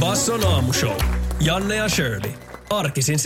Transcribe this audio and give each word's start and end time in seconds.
Basson 0.00 0.42
aamushow. 0.44 0.96
Janne 1.40 1.74
ja 1.76 1.88
Shirley. 1.88 2.34
Arkisin 2.70 3.18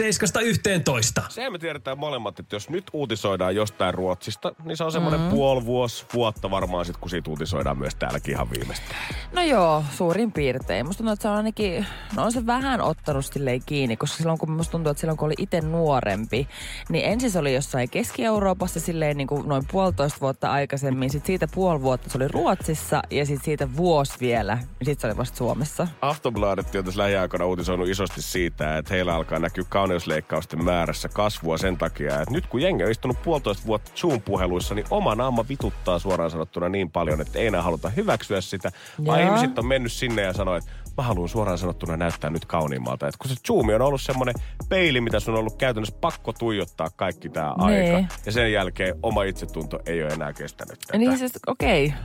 7.11. 1.20 1.24
Se 1.28 1.50
me 1.50 1.58
tiedetään 1.58 1.98
molemmat, 1.98 2.38
että 2.38 2.56
jos 2.56 2.70
nyt 2.70 2.84
uutisoidaan 2.92 3.56
jostain 3.56 3.94
Ruotsista, 3.94 4.52
niin 4.64 4.76
se 4.76 4.84
on 4.84 4.92
semmoinen 4.92 5.20
mm. 5.20 5.28
puoli 5.28 5.64
vuosi, 5.64 6.06
vuotta 6.14 6.50
varmaan 6.50 6.84
sitten, 6.84 7.00
kun 7.00 7.10
siitä 7.10 7.30
uutisoidaan 7.30 7.78
myös 7.78 7.94
täälläkin 7.94 8.34
ihan 8.34 8.50
viimeistään. 8.50 9.14
No 9.32 9.42
joo, 9.42 9.84
suurin 9.96 10.32
piirtein. 10.32 10.86
Musta 10.86 10.98
tuntuu, 10.98 11.12
että 11.12 11.22
se 11.22 11.28
on 11.28 11.36
ainakin, 11.36 11.86
no 12.16 12.24
on 12.24 12.32
se 12.32 12.46
vähän 12.46 12.80
ottanut 12.80 13.26
silleen 13.26 13.60
kiinni, 13.66 13.96
koska 13.96 14.16
silloin 14.16 14.38
kun 14.38 14.50
musta 14.50 14.72
tuntuu, 14.72 14.90
että 14.90 15.00
silloin 15.00 15.18
kun 15.18 15.26
oli 15.26 15.34
itse 15.38 15.60
nuorempi, 15.60 16.48
niin 16.88 17.04
ensin 17.04 17.30
se 17.30 17.38
oli 17.38 17.54
jossain 17.54 17.90
Keski-Euroopassa 17.90 18.80
silleen 18.80 19.16
niin 19.16 19.28
kuin 19.28 19.48
noin 19.48 19.62
puolitoista 19.72 20.20
vuotta 20.20 20.50
aikaisemmin, 20.50 21.10
sitten 21.10 21.26
siitä 21.26 21.48
puoli 21.54 21.82
vuotta 21.82 22.10
se 22.10 22.18
oli 22.18 22.28
Ruotsissa 22.28 23.02
ja 23.10 23.26
sitten 23.26 23.44
siitä 23.44 23.76
vuosi 23.76 24.14
vielä, 24.20 24.54
niin 24.54 24.66
sitten 24.84 25.00
se 25.00 25.06
oli 25.06 25.16
vasta 25.16 25.36
Suomessa. 25.36 25.88
Aftonbladet 26.00 26.74
on 26.74 26.84
tässä 26.84 27.00
lähiaikoina 27.00 27.46
uutisoinut 27.46 27.88
isosti 27.88 28.22
siitä, 28.22 28.78
että 28.78 28.94
heillä 28.94 29.14
alkaa 29.14 29.37
näkyä 29.38 29.64
kauneusleikkausten 29.68 30.64
määrässä 30.64 31.08
kasvua 31.08 31.58
sen 31.58 31.76
takia, 31.76 32.20
että 32.20 32.34
nyt 32.34 32.46
kun 32.46 32.62
jengi 32.62 32.84
on 32.84 32.90
istunut 32.90 33.22
puolitoista 33.22 33.66
vuotta 33.66 33.90
Zoom-puheluissa, 33.96 34.74
niin 34.74 34.86
oma 34.90 35.14
naama 35.14 35.48
vituttaa 35.48 35.98
suoraan 35.98 36.30
sanottuna 36.30 36.68
niin 36.68 36.90
paljon, 36.90 37.20
että 37.20 37.38
ei 37.38 37.46
enää 37.46 37.62
haluta 37.62 37.88
hyväksyä 37.88 38.40
sitä, 38.40 38.72
vaan 39.06 39.20
Joo. 39.20 39.28
ihmiset 39.28 39.58
on 39.58 39.66
mennyt 39.66 39.92
sinne 39.92 40.22
ja 40.22 40.32
sanoo, 40.32 40.56
että 40.56 40.70
mä 40.96 41.02
haluan 41.02 41.28
suoraan 41.28 41.58
sanottuna 41.58 41.96
näyttää 41.96 42.30
nyt 42.30 42.46
kauniimmalta. 42.46 43.08
Että 43.08 43.18
kun 43.18 43.30
se 43.30 43.36
Zoom 43.46 43.68
on 43.68 43.82
ollut 43.82 44.02
semmoinen 44.02 44.34
peili, 44.68 45.00
mitä 45.00 45.20
sun 45.20 45.34
on 45.34 45.40
ollut 45.40 45.56
käytännössä 45.56 45.94
pakko 46.00 46.32
tuijottaa 46.32 46.88
kaikki 46.96 47.28
tämä 47.28 47.54
Niin. 47.66 47.94
aika. 47.96 48.14
Ja 48.26 48.32
sen 48.32 48.52
jälkeen 48.52 48.94
oma 49.02 49.22
itsetunto 49.22 49.80
ei 49.86 50.02
ole 50.02 50.12
enää 50.12 50.32
kestänyt 50.32 50.78
tätä. 50.78 50.98
Niin 50.98 51.18
siis, 51.18 51.32
okei. 51.46 51.86
Okay. 51.86 51.98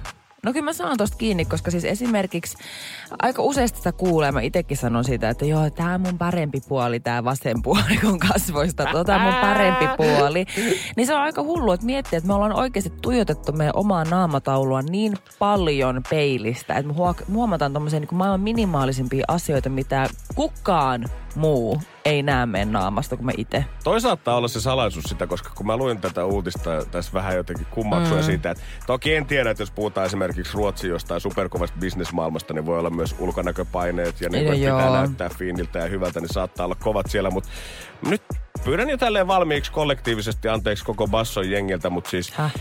No 0.44 0.54
kyllä 0.54 0.66
mä 0.66 0.74
saan 0.74 0.98
tosta 0.98 1.18
kiinni, 1.18 1.46
koska 1.46 1.72
siis 1.72 1.86
esimerkiksi 1.86 2.58
aika 3.22 3.42
useasti 3.42 3.78
sitä 3.78 3.92
kuulee, 3.92 4.32
mä 4.32 4.42
itekin 4.42 4.78
sanon 4.78 5.04
siitä, 5.04 5.30
että 5.30 5.46
joo, 5.46 5.70
tää 5.70 5.94
on 5.94 6.02
mun 6.02 6.18
parempi 6.18 6.62
puoli, 6.68 7.00
tää 7.00 7.24
vasen 7.24 7.62
puoli 7.62 7.98
kun 8.02 8.20
kasvoista, 8.20 8.86
tota 8.92 9.20
mun 9.20 9.34
parempi 9.34 9.86
puoli. 9.98 10.46
Niin 10.98 11.08
se 11.08 11.14
on 11.14 11.22
aika 11.22 11.44
hullu, 11.44 11.72
että 11.72 11.86
miettii, 11.86 12.18
että 12.18 12.28
me 12.28 12.34
ollaan 12.34 12.56
oikeasti 12.56 12.94
tuijotettu 13.02 13.52
meidän 13.52 13.76
omaa 13.76 14.04
naamataulua 14.04 14.82
niin 14.82 15.14
paljon 15.40 16.02
peilistä, 16.10 16.74
että 16.74 16.88
me 16.88 16.94
huo- 16.94 17.26
huomataan 17.34 17.74
tommosia 17.74 18.00
niin 18.00 18.10
maailman 18.12 18.42
minimaalisimpia 18.42 19.26
asioita, 19.28 19.70
mitä 19.70 20.10
kukaan 20.36 21.06
muu 21.36 21.82
ei 22.06 22.24
näe 22.24 22.46
meidän 22.46 22.72
naamasta 22.72 23.16
kuin 23.16 23.26
me 23.26 23.34
itse. 23.38 23.66
Toi 23.84 24.02
saattaa 24.02 24.36
olla 24.36 24.48
se 24.48 24.62
salaisuus 24.62 25.06
sitä, 25.06 25.28
koska 25.28 25.50
kun 25.56 25.68
mä 25.68 25.78
luin 25.78 26.02
tätä 26.02 26.26
uutista 26.26 26.86
tässä 26.92 27.14
vähän 27.14 27.36
jotenkin 27.36 27.68
kummaksua 27.72 28.18
mm. 28.18 28.24
siitä, 28.24 28.52
että 28.52 28.64
toki 28.88 29.16
en 29.16 29.26
tiedä, 29.26 29.50
että 29.50 29.64
jos 29.64 29.72
puhutaan 29.72 30.06
esimerkiksi 30.06 30.54
Ruotsin 30.54 30.90
jostain 30.90 31.22
superkovasta 31.22 31.78
bisnesmaailmasta, 31.80 32.54
niin 32.54 32.66
voi 32.66 32.80
olla 32.80 32.90
myös 32.90 33.16
ulkonäköpaineet 33.20 34.22
ja 34.22 34.30
niin 34.30 34.52
pitää 34.52 34.90
näyttää 34.90 35.30
fiiniltä 35.30 35.80
ja 35.80 35.86
hyvältä, 35.86 36.20
niin 36.20 36.34
saattaa 36.34 36.66
olla 36.66 36.76
kovat 36.76 37.06
siellä, 37.10 37.30
mutta 37.30 37.50
nyt 38.10 38.24
pyydän 38.66 38.90
jo 38.90 38.98
tälleen 38.98 39.28
valmiiksi 39.28 39.72
kollektiivisesti 39.72 40.48
anteeksi 40.48 40.86
koko 40.86 41.08
basson 41.08 41.52
jengiltä, 41.52 41.90
mutta 41.90 42.10
siis 42.10 42.32
Häh? 42.32 42.54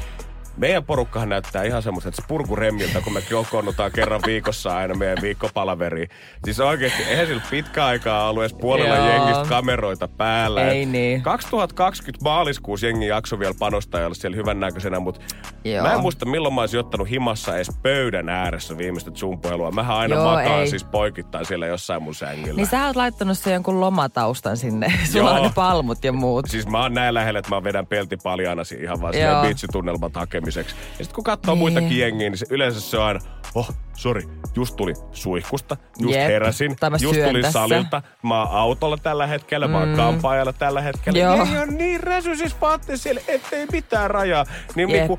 Meidän 0.56 0.84
porukkahan 0.84 1.28
näyttää 1.28 1.62
ihan 1.62 1.82
semmoista, 1.82 2.08
että 2.08 2.22
se 2.22 2.28
purkuremmiltä, 2.28 3.00
kun 3.00 3.12
me 3.12 3.22
kokoonnutaan 3.30 3.92
kerran 3.92 4.20
viikossa 4.26 4.76
aina 4.76 4.94
meidän 4.94 5.18
viikkopalaveriin. 5.22 6.08
Siis 6.44 6.60
oikeasti, 6.60 7.02
eihän 7.02 7.26
sillä 7.26 7.42
pitkä 7.50 7.86
aikaa 7.86 8.28
ollut 8.30 8.42
edes 8.42 8.54
puolella 8.54 8.96
Joo. 8.96 9.06
jengistä 9.08 9.44
kameroita 9.48 10.08
päällä. 10.08 10.62
Ei 10.68 10.86
niin. 10.86 11.22
2020 11.22 12.24
maaliskuussa 12.24 12.86
jengi 12.86 13.06
jakso 13.06 13.38
vielä 13.38 13.54
panostaa 13.58 14.00
ja 14.00 14.06
olla 14.06 14.14
siellä 14.14 14.36
hyvännäköisenä, 14.36 15.00
mutta 15.00 15.20
Joo. 15.64 15.82
mä 15.86 15.92
en 15.92 16.00
muista 16.00 16.26
milloin 16.26 16.54
mä 16.54 16.60
olisin 16.60 16.80
ottanut 16.80 17.10
himassa 17.10 17.56
edes 17.56 17.70
pöydän 17.82 18.28
ääressä 18.28 18.78
viimeistä 18.78 19.10
Zoom-puhelua. 19.10 19.70
Mähän 19.70 19.96
aina 19.96 20.14
Joo, 20.14 20.24
makaan 20.24 20.60
ei. 20.60 20.66
siis 20.68 20.84
poikittain 20.84 21.46
siellä 21.46 21.66
jossain 21.66 22.02
mun 22.02 22.14
sängillä. 22.14 22.56
Niin 22.56 22.66
sä 22.66 22.86
oot 22.86 22.96
laittanut 22.96 23.38
se 23.38 23.52
jonkun 23.52 23.80
lomataustan 23.80 24.56
sinne. 24.56 24.92
Sulla 25.12 25.30
on 25.30 25.36
Joo. 25.36 25.46
ne 25.46 25.52
palmut 25.54 26.04
ja 26.04 26.12
muut. 26.12 26.46
Siis 26.48 26.66
mä 26.66 26.82
oon 26.82 26.94
näin 26.94 27.14
lähellä, 27.14 27.38
että 27.38 27.54
mä 27.54 27.64
vedän 27.64 27.86
pelti 27.86 28.16
paljaana 28.22 28.64
si- 28.64 28.74
ihan 28.82 29.00
vaan 29.00 29.14
Joo. 29.14 29.22
silleen 29.22 29.46
biitsitunnelman 29.46 30.12
hakemiseksi. 30.42 30.76
Ja 30.98 31.04
sitten 31.04 31.14
kun 31.14 31.24
katsoo 31.24 31.54
Niin. 31.54 31.58
muitakin 31.58 31.98
jengiä, 31.98 32.30
niin 32.30 32.38
se, 32.38 32.46
yleensä 32.50 32.80
se 32.80 32.98
on 32.98 33.04
aina, 33.04 33.20
oh, 33.54 33.74
sori, 33.96 34.22
just 34.56 34.76
tuli 34.76 34.94
suihkusta, 35.12 35.76
just 35.98 36.14
Jep. 36.14 36.26
heräsin, 36.28 36.76
just 37.00 37.20
tuli 37.28 37.42
tässä. 37.42 37.52
salilta, 37.52 38.02
mä 38.22 38.42
oon 38.42 38.50
autolla 38.50 38.96
tällä 38.96 39.26
hetkellä, 39.26 39.68
mä 39.68 39.78
oon 39.78 39.96
kampaajalla 39.96 40.52
tällä 40.52 40.80
hetkellä. 40.80 41.18
Joo. 41.18 41.34
Jengi 41.36 41.58
on 41.58 41.76
niin 41.78 42.00
räsy 42.00 42.30
vaatteessa 42.60 43.02
siellä, 43.02 43.20
ettei 43.28 43.66
mitään 43.72 44.10
rajaa. 44.10 44.46
Niin 44.74 44.90
Jep. 44.90 44.98
niinku, 44.98 45.18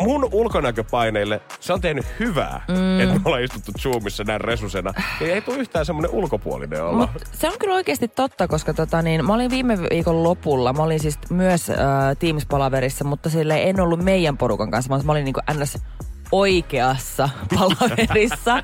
mun 0.00 0.28
ulkonäköpaineille 0.32 1.40
se 1.60 1.72
on 1.72 1.80
tehnyt 1.80 2.06
hyvää, 2.18 2.64
mm. 2.68 3.00
että 3.00 3.14
me 3.14 3.20
ollaan 3.24 3.42
istuttu 3.42 3.72
Zoomissa 3.78 4.24
näin 4.24 4.40
resusena. 4.40 4.94
Niin 5.20 5.34
ei 5.34 5.40
tule 5.40 5.56
yhtään 5.56 5.86
semmoinen 5.86 6.10
ulkopuolinen 6.10 6.84
olla. 6.84 7.08
Mut 7.12 7.22
se 7.32 7.48
on 7.48 7.54
kyllä 7.58 7.74
oikeasti 7.74 8.08
totta, 8.08 8.48
koska 8.48 8.74
tota 8.74 9.02
niin, 9.02 9.26
mä 9.26 9.34
olin 9.34 9.50
viime 9.50 9.78
viikon 9.90 10.22
lopulla, 10.22 10.72
mä 10.72 10.82
olin 10.82 11.00
siis 11.00 11.18
myös 11.30 11.70
äh, 11.70 11.76
Teams-palaverissa, 12.18 13.04
mutta 13.04 13.30
sille 13.30 13.62
en 13.62 13.80
ollut 13.80 14.04
meidän 14.04 14.36
porukan 14.36 14.70
kanssa, 14.70 14.88
vaan 14.88 15.06
mä 15.06 15.12
olin 15.12 15.24
niinku 15.24 15.40
ns 15.54 15.78
oikeassa 16.32 17.28
palaverissa. 17.54 18.62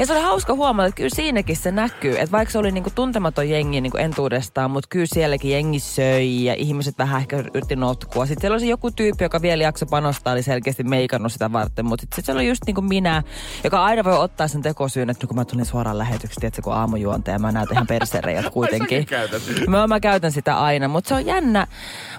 Ja 0.00 0.06
se 0.06 0.12
oli 0.12 0.22
hauska 0.22 0.54
huomata, 0.54 0.86
että 0.86 0.96
kyllä 0.96 1.10
siinäkin 1.14 1.56
se 1.56 1.72
näkyy, 1.72 2.18
että 2.18 2.32
vaikka 2.32 2.52
se 2.52 2.58
oli 2.58 2.72
niinku 2.72 2.90
tuntematon 2.94 3.48
jengi 3.48 3.80
niinku 3.80 3.98
entuudestaan, 3.98 4.70
mutta 4.70 4.86
kyllä 4.90 5.06
sielläkin 5.06 5.50
jengi 5.50 5.80
söi 5.80 6.44
ja 6.44 6.54
ihmiset 6.54 6.98
vähän 6.98 7.20
ehkä 7.20 7.36
yritti 7.54 7.76
notkua. 7.76 8.26
Sitten 8.26 8.40
siellä 8.40 8.54
oli 8.54 8.60
se 8.60 8.66
joku 8.66 8.90
tyyppi, 8.90 9.24
joka 9.24 9.42
vielä 9.42 9.62
jakso 9.62 9.86
panostaa, 9.86 10.32
oli 10.32 10.42
selkeästi 10.42 10.84
meikannut 10.84 11.32
sitä 11.32 11.52
varten, 11.52 11.86
mutta 11.86 12.02
sitten 12.02 12.24
se 12.24 12.32
oli 12.32 12.48
just 12.48 12.62
niinku 12.66 12.82
minä, 12.82 13.22
joka 13.64 13.84
aina 13.84 14.04
voi 14.04 14.18
ottaa 14.18 14.48
sen 14.48 14.62
tekosyyn, 14.62 15.10
että 15.10 15.24
no 15.24 15.28
kun 15.28 15.36
mä 15.36 15.44
tulin 15.44 15.66
suoraan 15.66 15.98
lähetyksi, 15.98 16.40
tiedätkö, 16.40 16.62
kun 16.62 16.72
aamujuontaja, 16.72 17.38
mä 17.38 17.52
näytän 17.52 17.74
ihan 17.74 17.86
persereijät 17.86 18.50
kuitenkin. 18.54 19.06
Mä, 19.68 19.86
mä 19.86 20.00
käytän 20.00 20.32
sitä 20.32 20.60
aina, 20.60 20.88
mutta 20.88 21.08
se 21.08 21.14
on 21.14 21.26
jännä. 21.26 21.66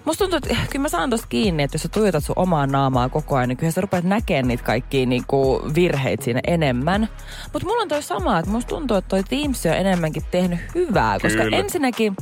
Musta 0.06 0.24
tuntuu, 0.24 0.38
että 0.38 0.66
kyllä 0.70 0.84
mä 0.84 0.90
saan 0.90 1.10
tosta 1.10 1.28
kiinni, 1.28 1.64
että 1.64 1.76
jos 1.76 1.82
sä 1.82 1.90
tuijotat 1.90 2.24
sun 2.24 2.34
omaa 2.36 2.68
naamaa 2.68 3.10
koko 3.10 3.36
ajan, 3.36 3.50
niin 3.50 3.58
kyllä 3.58 3.72
sä 3.72 3.82
rupeat 3.82 4.04
näkemään 4.04 4.48
niitä 4.48 4.61
kaikkia 4.62 5.06
niinku 5.06 5.62
virheitä 5.76 6.24
siinä 6.24 6.40
enemmän. 6.48 7.10
Mutta 7.54 7.68
mulla 7.68 7.82
on 7.82 7.88
toi 7.88 8.04
sama, 8.04 8.40
että 8.40 8.52
musta 8.52 8.70
tuntuu, 8.70 8.98
että 8.98 9.10
toi 9.10 9.24
Teams 9.24 9.66
on 9.66 9.72
enemmänkin 9.72 10.24
tehnyt 10.32 10.60
hyvää, 10.76 11.20
koska 11.20 11.44
Kyllä. 11.44 11.58
ensinnäkin 11.58 12.16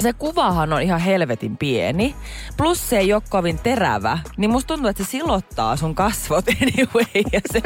se 0.00 0.12
kuvahan 0.12 0.72
on 0.72 0.82
ihan 0.82 1.00
helvetin 1.00 1.56
pieni. 1.56 2.14
Plus 2.56 2.88
se 2.88 2.98
ei 2.98 3.12
ole 3.12 3.22
kovin 3.28 3.58
terävä. 3.58 4.18
Niin 4.36 4.50
musta 4.50 4.68
tuntuu, 4.68 4.90
että 4.90 5.04
se 5.04 5.10
silottaa 5.10 5.76
sun 5.76 5.94
kasvot 5.94 6.44
anyway. 6.62 7.24
Ja 7.32 7.40
se, 7.52 7.62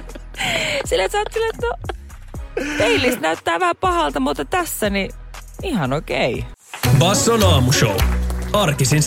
sille, 0.84 1.04
että 1.04 1.18
sä 1.18 1.18
oot 1.18 1.32
silleen, 1.32 1.54
että 1.54 1.66
no, 1.66 2.78
peilistä 2.78 3.20
näyttää 3.20 3.60
vähän 3.60 3.76
pahalta, 3.80 4.20
mutta 4.20 4.44
tässä 4.44 4.90
niin 4.90 5.10
ihan 5.62 5.92
okei. 5.92 6.32
Okay. 6.32 6.98
Basson 6.98 7.44
aamushow. 7.44 7.96
Arkisin 8.52 9.02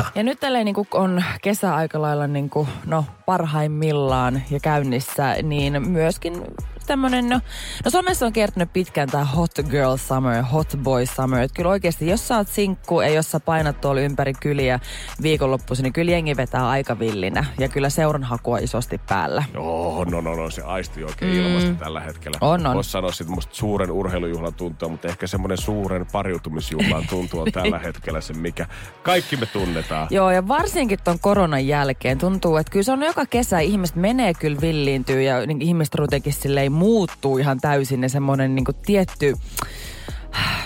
7.11. 0.00 0.04
Ja 0.14 0.22
nyt 0.22 0.40
tälleen 0.40 0.64
niin 0.64 0.74
on 0.94 1.24
kesäaika 1.42 2.02
lailla 2.02 2.26
niin 2.26 2.50
kuin, 2.50 2.68
no, 2.86 3.04
parhaimmillaan 3.26 4.42
ja 4.50 4.60
käynnissä, 4.60 5.36
niin 5.42 5.88
myöskin 5.88 6.42
tämmönen, 6.86 7.28
no, 7.28 7.40
no 7.84 7.90
somessa 7.90 8.26
on 8.26 8.32
kertonut 8.32 8.72
pitkään 8.72 9.10
tämä 9.10 9.24
hot 9.24 9.50
girl 9.70 9.96
summer, 9.96 10.42
hot 10.42 10.76
boy 10.82 11.06
summer. 11.06 11.42
Että 11.42 11.54
kyllä 11.54 11.70
oikeasti, 11.70 12.08
jos 12.08 12.28
sä 12.28 12.36
oot 12.36 12.48
sinkku 12.48 13.00
ja 13.00 13.08
jos 13.08 13.30
sä 13.30 13.40
painat 13.40 13.80
tuolla 13.80 14.00
ympäri 14.00 14.32
kyliä 14.34 14.80
viikonloppuisin, 15.22 15.82
niin 15.82 15.92
kyllä 15.92 16.12
jengi 16.12 16.36
vetää 16.36 16.68
aika 16.68 16.98
villinä. 16.98 17.44
Ja 17.58 17.68
kyllä 17.68 17.90
seuranhaku 17.90 18.52
on 18.52 18.62
isosti 18.62 19.00
päällä. 19.08 19.44
Joo, 19.54 20.04
no, 20.04 20.20
no, 20.20 20.34
no, 20.34 20.50
se 20.50 20.62
aisti 20.62 21.04
oikein 21.04 21.32
mm. 21.32 21.40
ilmasta 21.40 21.84
tällä 21.84 22.00
hetkellä. 22.00 22.38
On, 22.40 22.66
on. 22.66 22.74
Voisi 22.74 22.90
sanoa 22.90 23.12
sitten 23.12 23.34
musta 23.34 23.54
suuren 23.54 23.90
urheilujuhlan 23.90 24.54
tuntua, 24.54 24.88
mutta 24.88 25.08
ehkä 25.08 25.26
semmoinen 25.26 25.58
suuren 25.58 26.06
pariutumisjuhlan 26.12 27.06
tuntu 27.10 27.40
on 27.40 27.52
tällä 27.52 27.78
hetkellä 27.86 28.20
se, 28.20 28.32
mikä 28.32 28.66
kaikki 29.02 29.36
me 29.36 29.46
tunnetaan. 29.46 30.08
Joo, 30.10 30.30
ja 30.30 30.48
varsinkin 30.48 30.98
ton 31.04 31.18
koronan 31.18 31.66
jälkeen 31.66 32.18
tuntuu, 32.18 32.56
että 32.56 32.70
kyllä 32.70 32.82
se 32.82 32.92
on 32.92 33.02
joka 33.02 33.26
kesä, 33.26 33.58
ihmiset 33.58 33.96
menee 33.96 34.34
kyllä 34.34 34.60
villiintyy 34.60 35.22
ja 35.22 35.46
niin 35.46 35.62
ihmiset 35.62 35.94
rutenkin 35.94 36.32
silleen 36.32 36.72
muuttuu 36.74 37.38
ihan 37.38 37.60
täysin 37.60 38.02
ja 38.02 38.08
semmoinen 38.08 38.54
niin 38.54 38.64
tietty 38.86 39.34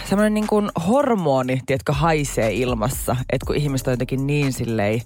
semmoinen 0.08 0.34
niin 0.34 0.46
kuin 0.46 0.68
hormoni, 0.88 1.60
tiedätkö, 1.66 1.92
haisee 1.92 2.52
ilmassa. 2.52 3.16
Että 3.32 3.46
kun 3.46 3.56
ihmiset 3.56 3.86
on 3.86 3.92
jotenkin 3.92 4.26
niin 4.26 4.52
silleen 4.52 5.02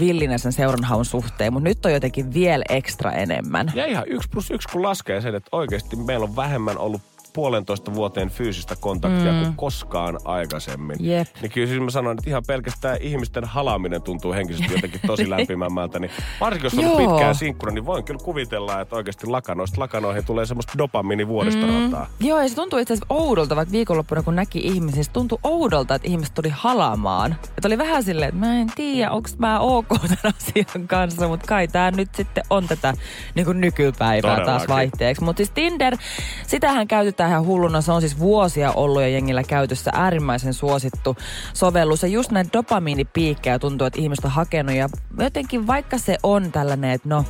villinä 0.00 0.38
sen 0.38 0.52
seuranhaun 0.52 1.04
suhteen, 1.04 1.52
mutta 1.52 1.68
nyt 1.68 1.86
on 1.86 1.92
jotenkin 1.92 2.34
vielä 2.34 2.64
ekstra 2.68 3.12
enemmän. 3.12 3.72
Ja 3.74 3.86
ihan 3.86 4.04
yksi 4.06 4.28
plus 4.28 4.50
yksi, 4.50 4.68
kun 4.68 4.82
laskee 4.82 5.20
sen, 5.20 5.34
että 5.34 5.48
oikeasti 5.52 5.96
meillä 5.96 6.24
on 6.24 6.36
vähemmän 6.36 6.78
ollut 6.78 7.02
puolentoista 7.34 7.94
vuoteen 7.94 8.30
fyysistä 8.30 8.76
kontaktia 8.80 9.32
mm. 9.32 9.40
kuin 9.42 9.56
koskaan 9.56 10.18
aikaisemmin. 10.24 10.96
Jep. 11.00 11.28
Niin 11.42 11.52
kyllä 11.52 11.66
siis 11.66 11.80
mä 11.80 11.90
sanon, 11.90 12.12
että 12.18 12.30
ihan 12.30 12.42
pelkästään 12.46 12.98
ihmisten 13.00 13.44
halaaminen 13.44 14.02
tuntuu 14.02 14.32
henkisesti 14.32 14.74
jotenkin 14.74 15.00
tosi 15.06 15.30
lämpimämmältä. 15.34 15.98
Niin 15.98 16.10
varsinkin 16.40 16.66
jos 16.66 16.74
on 16.78 16.84
ollut 16.84 17.00
Joo. 17.02 17.10
pitkään 17.10 17.34
sinkkuna, 17.34 17.72
niin 17.72 17.86
voin 17.86 18.04
kyllä 18.04 18.20
kuvitella, 18.24 18.80
että 18.80 18.96
oikeasti 18.96 19.26
lakanoista 19.26 19.80
lakanoihin 19.80 20.24
tulee 20.24 20.46
semmoista 20.46 20.72
dopamiini 20.78 21.28
vuoristorataa. 21.28 22.06
Joo, 22.20 22.40
ja 22.40 22.48
se 22.48 22.54
tuntuu 22.54 22.78
itse 22.78 22.94
asiassa 22.94 23.14
oudolta, 23.14 23.56
vaikka 23.56 23.72
viikonloppuna 23.72 24.22
kun 24.22 24.36
näki 24.36 24.58
ihmisiä, 24.58 25.02
se 25.02 25.10
tuntui 25.10 25.38
oudolta, 25.42 25.94
että 25.94 26.08
ihmiset 26.08 26.34
tuli 26.34 26.48
halaamaan. 26.48 27.36
Että 27.48 27.68
oli 27.68 27.78
vähän 27.78 28.02
silleen, 28.02 28.28
että 28.28 28.40
mä 28.40 28.56
en 28.56 28.68
tiedä, 28.76 29.10
onko 29.10 29.28
mä 29.38 29.60
ok 29.60 29.88
tämän 29.88 30.34
asian 30.36 30.88
kanssa, 30.88 31.28
mutta 31.28 31.46
kai 31.46 31.68
tämä 31.68 31.90
nyt 31.90 32.14
sitten 32.14 32.44
on 32.50 32.68
tätä 32.68 32.94
niin 33.34 33.46
kuin 33.46 33.60
nykypäivää 33.60 34.36
taas 34.36 34.44
Todellakin. 34.46 34.68
vaihteeksi. 34.68 35.24
Mutta 35.24 35.36
siis 35.36 35.50
Tinder, 35.50 35.96
sitähän 36.46 36.88
käytetään 36.88 37.23
ihan 37.28 37.46
hulluna. 37.46 37.80
Se 37.80 37.92
on 37.92 38.00
siis 38.00 38.18
vuosia 38.18 38.72
ollut 38.72 39.02
jo 39.02 39.08
jengillä 39.08 39.42
käytössä 39.42 39.90
äärimmäisen 39.94 40.54
suosittu 40.54 41.16
sovellus. 41.52 42.02
Ja 42.02 42.08
just 42.08 42.30
näitä 42.30 42.50
dopamiinipiikkejä 42.52 43.58
tuntuu, 43.58 43.86
että 43.86 44.00
ihmiset 44.00 44.24
on 44.24 44.30
hakenut. 44.30 44.74
Ja 44.74 44.88
jotenkin 45.18 45.66
vaikka 45.66 45.98
se 45.98 46.16
on 46.22 46.52
tällainen, 46.52 46.90
että 46.90 47.08
no 47.08 47.24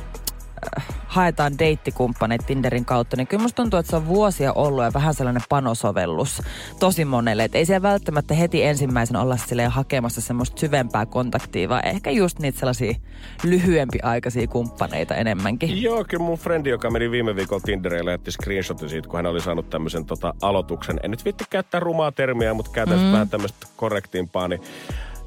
haetaan 1.07 1.59
deittikumppaneita 1.59 2.45
Tinderin 2.45 2.85
kautta, 2.85 3.17
niin 3.17 3.27
kyllä 3.27 3.41
musta 3.41 3.55
tuntuu, 3.55 3.79
että 3.79 3.89
se 3.89 3.95
on 3.95 4.07
vuosia 4.07 4.53
ollut 4.53 4.83
ja 4.83 4.93
vähän 4.93 5.13
sellainen 5.13 5.43
panosovellus 5.49 6.41
tosi 6.79 7.05
monelle. 7.05 7.43
Et 7.43 7.55
ei 7.55 7.65
siellä 7.65 7.81
välttämättä 7.89 8.33
heti 8.33 8.63
ensimmäisen 8.63 9.15
olla 9.15 9.37
silleen 9.37 9.71
hakemassa 9.71 10.21
semmoista 10.21 10.59
syvempää 10.59 11.05
kontaktia, 11.05 11.69
vaan 11.69 11.87
ehkä 11.87 12.11
just 12.11 12.39
niitä 12.39 12.59
sellaisia 12.59 12.93
lyhyempiaikaisia 13.43 14.47
kumppaneita 14.47 15.15
enemmänkin. 15.15 15.81
Joo, 15.81 16.05
kyllä 16.07 16.23
mun 16.23 16.37
frendi, 16.37 16.69
joka 16.69 16.89
meni 16.89 17.11
viime 17.11 17.35
viikolla 17.35 17.63
Tinderille, 17.65 18.05
lähetti 18.05 18.31
screenshotin 18.31 18.89
siitä, 18.89 19.07
kun 19.07 19.17
hän 19.17 19.25
oli 19.25 19.41
saanut 19.41 19.69
tämmöisen 19.69 20.05
tota, 20.05 20.33
aloituksen. 20.41 20.99
En 21.03 21.11
nyt 21.11 21.25
vitti 21.25 21.43
käyttää 21.49 21.79
rumaa 21.79 22.11
termiä, 22.11 22.53
mutta 22.53 22.71
käytän 22.71 22.99
mm. 22.99 23.11
vähän 23.11 23.29
tämmöistä 23.29 23.67
korrektimpaa, 23.75 24.47
niin 24.47 24.61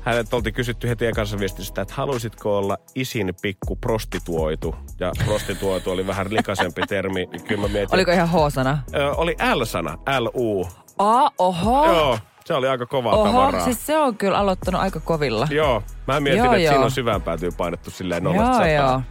häneltä 0.09 0.37
oltiin 0.37 0.55
kysytty 0.55 0.89
heti 0.89 1.07
ekassa 1.07 1.39
viestistä, 1.39 1.83
että 1.83 1.95
haluaisitko 1.97 2.59
olla 2.59 2.79
isin 2.95 3.35
pikku 3.43 3.77
prostituoitu? 3.77 4.75
Ja 5.01 5.13
prostituoitu 5.25 5.91
oli 5.91 6.07
vähän 6.07 6.27
likaisempi 6.31 6.83
termi. 6.89 7.27
Kyllä 7.49 7.61
mä 7.63 7.69
mietin, 7.69 7.95
Oliko 7.95 8.11
ihan 8.13 8.29
H-sana? 8.29 8.79
Ö, 8.95 9.11
oli 9.13 9.37
L-sana, 9.55 9.99
L-U. 10.21 10.69
Aa, 10.99 11.31
oho. 11.39 11.87
Joo, 11.87 12.19
se 12.45 12.55
oli 12.55 12.69
aika 12.69 12.87
kovaa 12.87 13.15
Oho, 13.17 13.29
tavaraa. 13.29 13.65
siis 13.65 13.87
se 13.87 13.99
on 13.99 14.17
kyllä 14.17 14.39
aloittanut 14.39 14.81
aika 14.81 15.01
kovilla. 15.01 15.49
Joo, 15.51 15.83
mä 16.07 16.21
mietin, 16.21 16.39
Joo, 16.45 16.53
että 16.53 16.59
joo. 16.59 16.73
siinä 16.73 16.85
on 16.85 16.91
syvään 16.91 17.23
päätyy 17.23 17.51
painettu 17.51 17.91
silleen 17.91 18.23
nollasta 18.25 18.67
Joo, 18.69 18.77
sataan. 18.77 18.93
joo. 18.93 19.03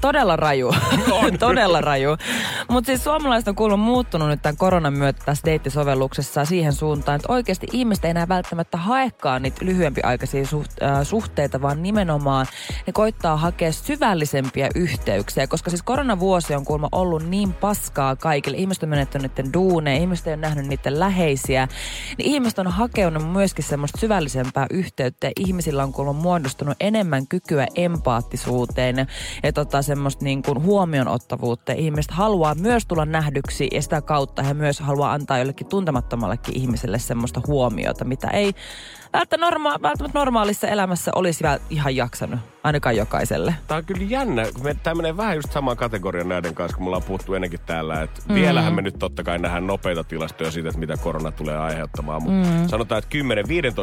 Todella 0.00 0.36
raju. 0.36 0.74
Todella 1.38 1.80
raju. 1.80 2.16
Mutta 2.68 2.86
siis 2.86 3.04
suomalaiset 3.04 3.48
on 3.48 3.54
kuulemma 3.54 3.84
muuttunut 3.84 4.28
nyt 4.28 4.42
tämän 4.42 4.56
koronan 4.56 4.92
myötä 4.92 5.22
tässä 5.24 5.44
deittisovelluksessa 5.44 6.44
siihen 6.44 6.72
suuntaan, 6.72 7.16
että 7.16 7.32
oikeasti 7.32 7.66
ihmiset 7.72 8.04
ei 8.04 8.10
enää 8.10 8.28
välttämättä 8.28 8.76
haekaan 8.76 9.42
niitä 9.42 9.64
lyhyempiaikaisia 9.64 10.46
suht, 10.46 10.82
äh, 10.82 11.02
suhteita, 11.02 11.62
vaan 11.62 11.82
nimenomaan 11.82 12.46
ne 12.86 12.92
koittaa 12.92 13.36
hakea 13.36 13.72
syvällisempiä 13.72 14.68
yhteyksiä, 14.74 15.46
koska 15.46 15.70
siis 15.70 15.82
koronavuosi 15.82 16.54
on 16.54 16.64
kuulemma 16.64 16.88
ollut 16.92 17.28
niin 17.28 17.52
paskaa 17.52 18.16
kaikille. 18.16 18.56
Ihmiset 18.56 18.82
on 18.82 18.88
menettänyt 18.88 19.36
niiden 19.36 19.52
duuneja, 19.52 20.00
ihmiset 20.00 20.26
ei 20.26 20.34
ole 20.34 20.40
nähnyt 20.40 20.66
niiden 20.66 21.00
läheisiä. 21.00 21.68
Niin 22.18 22.30
ihmiset 22.30 22.58
on 22.58 22.66
hakenut 22.66 23.32
myöskin 23.32 23.64
semmoista 23.64 24.00
syvällisempää 24.00 24.66
yhteyttä 24.70 25.26
ja 25.26 25.32
ihmisillä 25.36 25.82
on 25.82 25.92
kuulemma 25.92 26.22
muodostunut 26.22 26.76
enemmän 26.80 27.26
kykyä 27.26 27.66
empaattisuuteen 27.74 29.06
ja 29.42 29.52
tota, 29.52 29.82
semmoista 29.90 30.24
niin 30.24 30.42
kuin 30.42 30.62
huomioonottavuutta. 30.62 31.72
Ihmiset 31.72 32.12
haluaa 32.12 32.54
myös 32.54 32.86
tulla 32.86 33.04
nähdyksi 33.04 33.68
ja 33.72 33.82
sitä 33.82 34.02
kautta 34.02 34.42
he 34.42 34.54
myös 34.54 34.80
haluaa 34.80 35.12
antaa 35.12 35.38
jollekin 35.38 35.66
tuntemattomallekin 35.66 36.56
ihmiselle 36.56 36.98
semmoista 36.98 37.40
huomiota, 37.46 38.04
mitä 38.04 38.28
ei 38.28 38.54
välttämättä, 39.12 39.36
norma- 39.36 39.82
välttämättä 39.82 40.18
normaalissa 40.18 40.68
elämässä 40.68 41.10
olisi 41.14 41.44
ihan 41.70 41.96
jaksanut, 41.96 42.40
ainakaan 42.62 42.96
jokaiselle. 42.96 43.54
Tämä 43.66 43.78
on 43.78 43.84
kyllä 43.84 44.04
jännä, 44.08 44.46
kun 44.54 44.64
me, 44.64 44.74
tämä 44.74 44.94
menee 44.94 45.16
vähän 45.16 45.36
just 45.36 45.52
samaan 45.52 45.76
kategorian 45.76 46.28
näiden 46.28 46.54
kanssa, 46.54 46.76
kun 46.76 46.84
me 46.84 46.88
ollaan 46.88 47.02
puhuttu 47.02 47.34
ennenkin 47.34 47.60
täällä, 47.66 48.02
että 48.02 48.20
mm. 48.28 48.34
vielähän 48.34 48.74
me 48.74 48.82
nyt 48.82 48.98
totta 48.98 49.22
kai 49.22 49.38
nähdään 49.38 49.66
nopeita 49.66 50.04
tilastoja 50.04 50.50
siitä, 50.50 50.68
että 50.68 50.78
mitä 50.80 50.96
korona 50.96 51.30
tulee 51.30 51.56
aiheuttamaan, 51.58 52.22
mutta 52.22 52.48
mm. 52.48 52.68
sanotaan, 52.68 52.98
että 52.98 53.18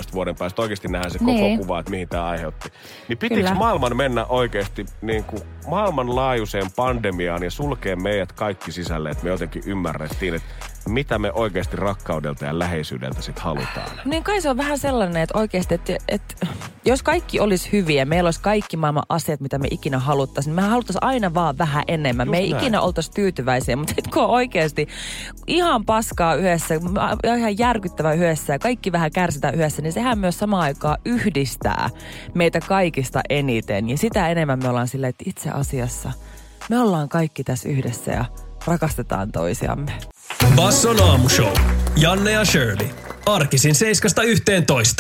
10-15 0.10 0.14
vuoden 0.14 0.36
päästä 0.36 0.62
oikeasti 0.62 0.88
nähdään 0.88 1.12
se 1.12 1.20
koko 1.20 1.32
Niin. 1.32 1.60
kuva, 1.60 1.80
että 1.80 1.92
mihin 1.92 2.10
tämä 2.10 2.26
aiheutti. 2.26 2.70
Niin 3.08 3.18
pitikö 3.18 3.42
Kyllä. 3.42 3.56
maailman 3.56 3.98
mennä 3.98 4.26
oikeasti 4.26 4.86
niin 5.02 5.24
kuin 5.24 5.42
maailmanlaajuiseen 5.68 6.72
pandemiaan 6.76 7.44
ja 7.44 7.52
sulkee 7.52 7.96
meidät 7.96 8.32
kaikki 8.32 8.72
sisälle, 8.72 9.10
että 9.10 9.24
me 9.24 9.30
jotenkin 9.30 9.64
ymmärrettiin, 9.66 10.34
että 10.34 10.48
mitä 10.88 11.20
me 11.20 11.32
oikeasti 11.32 11.78
rakkaudelta 11.78 12.46
ja 12.46 12.60
läheisyydeltä 12.60 13.22
sitten 13.22 13.44
halutaan. 13.44 13.90
Niin 14.06 14.24
kai 14.24 14.42
se 14.42 14.50
on 14.50 14.58
vähän 14.58 14.78
sellainen, 14.78 15.24
että 15.24 15.38
oikeasti, 15.38 15.76
että, 15.76 15.98
että 16.08 16.48
jos 16.86 17.04
kaikki 17.04 17.40
olisi 17.40 17.72
hyviä, 17.72 18.06
meillä 18.06 18.28
olisi 18.28 18.42
kaikki 18.42 18.78
maailman 18.78 19.04
asiat, 19.10 19.40
mitä 19.40 19.60
me 19.60 19.68
ikinä 19.72 20.00
haluttaisiin, 20.00 20.56
niin 20.56 20.66
me 20.66 20.70
haluttaisiin 20.70 21.04
aina 21.04 21.34
vaan 21.34 21.58
vähän 21.58 21.84
enemmän. 21.88 22.28
Just 22.28 22.32
me 22.32 22.38
ei 22.38 22.50
näin. 22.50 22.64
ikinä 22.64 22.82
oltaisi 22.82 23.12
tyytyväisiä, 23.12 23.76
mutta 23.76 23.94
sitten 23.96 24.14
kun 24.14 24.24
on 24.24 24.30
oikeasti 24.30 24.88
ihan 25.48 25.86
paskaa 25.86 26.36
yhdessä, 26.36 26.76
ihan 27.38 27.58
järkyttävää 27.58 28.14
yhdessä 28.14 28.54
ja 28.54 28.60
kaikki 28.60 28.92
vähän 28.92 29.12
kärsitään 29.12 29.56
yhdessä, 29.56 29.82
niin 29.82 29.94
sehän 29.94 30.20
myös 30.20 30.40
samaan 30.40 30.64
aikaan 30.64 30.98
yhdistää 31.06 31.90
meitä 32.34 32.60
kaikista 32.60 33.22
eniten. 33.30 33.90
Ja 33.90 33.98
sitä 33.98 34.30
enemmän 34.30 34.60
me 34.60 34.70
ollaan 34.70 34.88
silleen, 34.88 35.10
että 35.10 35.24
itse 35.28 35.50
asiassa 35.50 36.12
me 36.70 36.80
ollaan 36.80 37.10
kaikki 37.10 37.44
tässä 37.44 37.70
yhdessä 37.70 38.12
ja 38.12 38.26
rakastetaan 38.66 39.32
toisiamme. 39.32 39.92
Basson 40.58 41.00
aamushow. 41.00 41.54
Janne 41.96 42.32
ja 42.32 42.46
Shirley. 42.46 43.07
Arkisin 43.28 43.74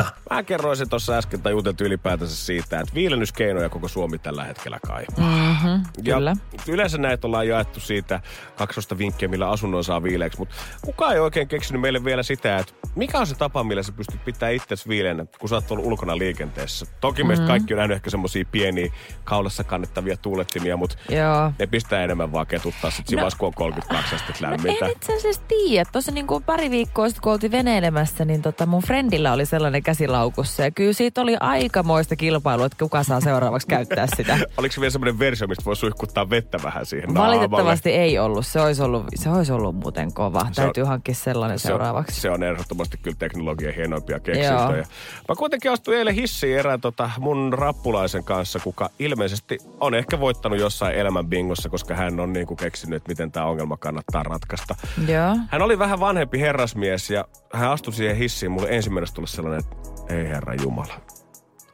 7.11. 0.01 0.05
Mä 0.29 0.43
kerroin 0.43 0.77
sen 0.77 0.89
tuossa 0.89 1.17
äsken 1.17 1.41
tai 1.41 1.51
juteltiin 1.51 1.85
ylipäätänsä 1.87 2.35
siitä, 2.35 2.79
että 2.79 2.93
viilennyskeinoja 2.93 3.69
koko 3.69 3.87
Suomi 3.87 4.17
tällä 4.19 4.43
hetkellä 4.43 4.79
kaipaa. 4.87 5.25
Mm-hmm, 5.25 5.83
Ja 6.03 6.15
kyllä. 6.15 6.35
yleensä 6.67 6.97
näitä 6.97 7.27
ollaan 7.27 7.47
jaettu 7.47 7.79
siitä 7.79 8.21
kaksosta 8.55 8.97
vinkkiä, 8.97 9.27
millä 9.27 9.49
asunnon 9.49 9.83
saa 9.83 10.03
viileäksi, 10.03 10.39
mutta 10.39 10.55
kukaan 10.81 11.13
ei 11.13 11.19
oikein 11.19 11.47
keksinyt 11.47 11.81
meille 11.81 12.03
vielä 12.03 12.23
sitä, 12.23 12.57
että 12.57 12.73
mikä 12.95 13.19
on 13.19 13.27
se 13.27 13.35
tapa, 13.35 13.63
millä 13.63 13.83
sä 13.83 13.91
pystyt 13.91 14.25
pitämään 14.25 14.53
itsesi 14.55 14.89
viileänä, 14.89 15.25
kun 15.39 15.49
sä 15.49 15.55
oot 15.55 15.71
ollut 15.71 15.85
ulkona 15.85 16.17
liikenteessä. 16.17 16.85
Toki 17.01 17.23
meistä 17.23 17.41
Mm-hmm. 17.43 17.51
kaikki 17.51 17.73
on 17.73 17.77
nähnyt 17.77 17.95
ehkä 17.95 18.09
semmosia 18.09 18.45
pieniä 18.51 18.91
kaulassa 19.23 19.63
kannettavia 19.63 20.17
tuulettimia, 20.17 20.77
mutta 20.77 20.95
Joo. 21.09 21.51
ne 21.59 21.67
pistää 21.67 22.03
enemmän 22.03 22.31
vaan 22.31 22.47
ketuttaa 22.47 22.91
sit 22.91 23.11
no, 23.11 23.27
kun 23.37 23.47
on 23.47 23.53
32 23.53 24.15
astetta 24.15 24.45
No 24.47 24.51
lämmintä. 24.51 24.85
en 24.85 24.91
itse 24.91 25.15
asiassa 25.15 25.41
tiedä. 25.47 25.89
Tuossa 25.91 26.11
niinku 26.11 26.39
pari 26.39 26.71
viikkoa 26.71 27.07
sitten, 27.09 27.21
kun 27.21 27.31
oltiin 27.31 27.51
veneilemässä, 27.51 28.16
niin 28.25 28.41
tota 28.41 28.65
mun 28.65 28.81
friendillä 28.83 29.33
oli 29.33 29.45
sellainen 29.45 29.83
käsilaukussa. 29.83 30.63
Ja 30.63 30.71
kyllä 30.71 30.93
siitä 30.93 31.21
oli 31.21 31.37
aikamoista 31.39 32.15
kilpailua, 32.15 32.65
että 32.65 32.77
kuka 32.79 33.03
saa 33.03 33.21
seuraavaksi 33.21 33.67
käyttää 33.67 34.07
sitä. 34.15 34.37
Oliko 34.57 34.73
se 34.73 34.81
vielä 34.81 34.91
semmoinen 34.91 35.19
versio, 35.19 35.47
mistä 35.47 35.65
voi 35.65 35.75
suihkuttaa 35.75 36.29
vettä 36.29 36.57
vähän 36.63 36.85
siihen 36.85 37.09
naamalle? 37.13 37.37
Valitettavasti 37.37 37.89
ei 37.91 38.19
ollut. 38.19 38.45
Se 38.47 38.61
olisi 38.61 38.81
ollut, 38.83 39.05
se 39.15 39.29
olisi 39.29 39.51
ollut 39.51 39.75
muuten 39.75 40.13
kova. 40.13 40.39
Se 40.39 40.45
on- 40.45 40.53
Täytyy 40.67 40.83
hankkia 40.83 41.15
sellainen 41.15 41.59
se 41.59 41.67
on, 41.67 41.79
seuraavaksi. 41.79 42.21
se 42.21 42.29
on 42.29 42.43
ehdottomasti 42.43 42.97
kyllä 43.01 43.17
teknologian 43.19 43.73
hienoimpia 43.73 44.15
Joo. 44.17 44.23
keksintöjä. 44.23 44.85
Mä 45.29 45.35
kuitenkin 45.37 45.71
astuin 45.71 45.97
eilen 45.97 46.15
hissiin 46.15 46.57
erään 46.59 46.81
tota 46.81 47.09
mun 47.19 47.53
rappulaisen 47.53 48.23
kanssa, 48.23 48.59
kuka 48.59 48.89
ilmeisesti 48.99 49.57
on 49.79 49.95
ehkä 49.95 50.19
voittanut 50.19 50.59
jossain 50.59 50.95
elämän 50.95 51.27
bingossa, 51.27 51.69
koska 51.69 51.95
hän 51.95 52.19
on 52.19 52.33
niinku 52.33 52.55
keksinyt, 52.55 52.97
että 52.97 53.09
miten 53.09 53.31
tämä 53.31 53.45
ongelma 53.45 53.77
kannattaa 53.77 54.23
ratkaista. 54.23 54.75
Joo. 55.07 55.35
Hän 55.49 55.61
oli 55.61 55.79
vähän 55.79 55.99
vanhempi 55.99 56.39
herrasmies 56.39 57.09
ja 57.09 57.25
hän 57.53 57.71
astui 57.71 57.93
siihen 57.93 58.06
hissiin. 58.15 58.51
Mulle 58.51 58.67
ensimmäisenä 58.69 59.15
tuli 59.15 59.27
sellainen, 59.27 59.59
että 59.59 60.13
ei 60.15 60.27
herra 60.27 60.53
Jumala. 60.53 60.93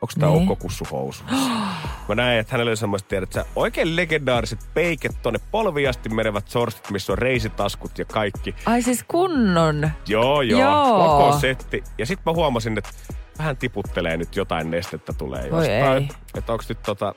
Onko 0.01 0.13
tää 0.19 0.29
Niin. 0.29 0.41
Okko 0.41 0.55
kussuhousu? 0.55 1.23
Mä 2.07 2.15
näin, 2.15 2.39
että 2.39 2.51
hänellä 2.51 2.69
oli 2.69 2.77
semmoista, 2.77 3.09
tiedät 3.09 3.33
sä, 3.33 3.45
oikein 3.55 3.95
legendaariset 3.95 4.59
peiket 4.73 5.11
tonne 5.21 5.39
polviasti 5.51 6.09
menevät 6.09 6.47
sorstit, 6.47 6.91
missä 6.91 7.11
on 7.13 7.17
reisitaskut 7.17 7.97
ja 7.97 8.05
kaikki. 8.05 8.55
Ai 8.65 8.81
siis 8.81 9.03
kunnon. 9.07 9.91
Joo, 10.07 10.41
joo. 10.41 10.59
Joo. 10.59 11.19
Koko 11.19 11.39
setti. 11.39 11.83
Ja 11.97 12.05
sitten 12.05 12.23
mä 12.31 12.35
huomasin, 12.35 12.77
että 12.77 12.89
vähän 13.37 13.57
tiputtelee 13.57 14.17
nyt 14.17 14.35
jotain 14.35 14.71
nestettä 14.71 15.13
tulee 15.13 15.51
Voi 15.51 15.59
jostain. 15.59 16.09
Että 16.37 16.53
onks 16.53 16.69
nyt 16.69 16.81
tota... 16.83 17.15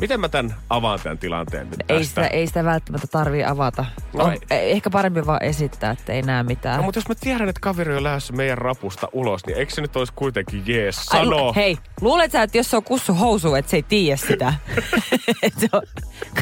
Miten 0.00 0.20
mä 0.20 0.28
tän 0.28 0.54
avaan 0.70 1.00
tämän 1.02 1.18
tilanteen 1.18 1.70
nyt 1.70 1.80
Ei 1.88 1.98
tästä? 1.98 2.08
sitä, 2.08 2.26
ei 2.26 2.46
sitä 2.46 2.64
välttämättä 2.64 3.06
tarvii 3.06 3.44
avata. 3.44 3.84
No 4.12 4.24
on, 4.24 4.32
ei. 4.50 4.72
ehkä 4.72 4.90
parempi 4.90 5.26
vaan 5.26 5.42
esittää, 5.42 5.90
että 5.90 6.12
ei 6.12 6.22
näe 6.22 6.42
mitään. 6.42 6.76
No, 6.76 6.82
mutta 6.82 6.98
jos 6.98 7.08
mä 7.08 7.14
tiedän, 7.20 7.48
että 7.48 7.60
kaveri 7.60 7.96
on 7.96 8.04
lähdössä 8.04 8.32
meidän 8.32 8.58
rapusta 8.58 9.08
ulos, 9.12 9.46
niin 9.46 9.58
eikö 9.58 9.74
se 9.74 9.80
nyt 9.80 9.96
olisi 9.96 10.12
kuitenkin 10.16 10.62
jees 10.66 10.98
Ai, 10.98 11.04
sano? 11.04 11.46
lu- 11.46 11.52
hei, 11.56 11.78
luulet 12.00 12.32
sä, 12.32 12.42
että 12.42 12.58
jos 12.58 12.70
se 12.70 12.76
on 12.76 12.84
kussu 12.84 13.14
housu, 13.14 13.54
että 13.54 13.70
se 13.70 13.76
ei 13.76 13.82
tiedä 13.82 14.16
sitä? 14.16 14.54
Et 15.42 15.54
se 15.58 15.68
on, 15.72 15.82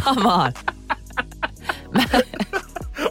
come 0.05 0.33
on. 0.33 0.53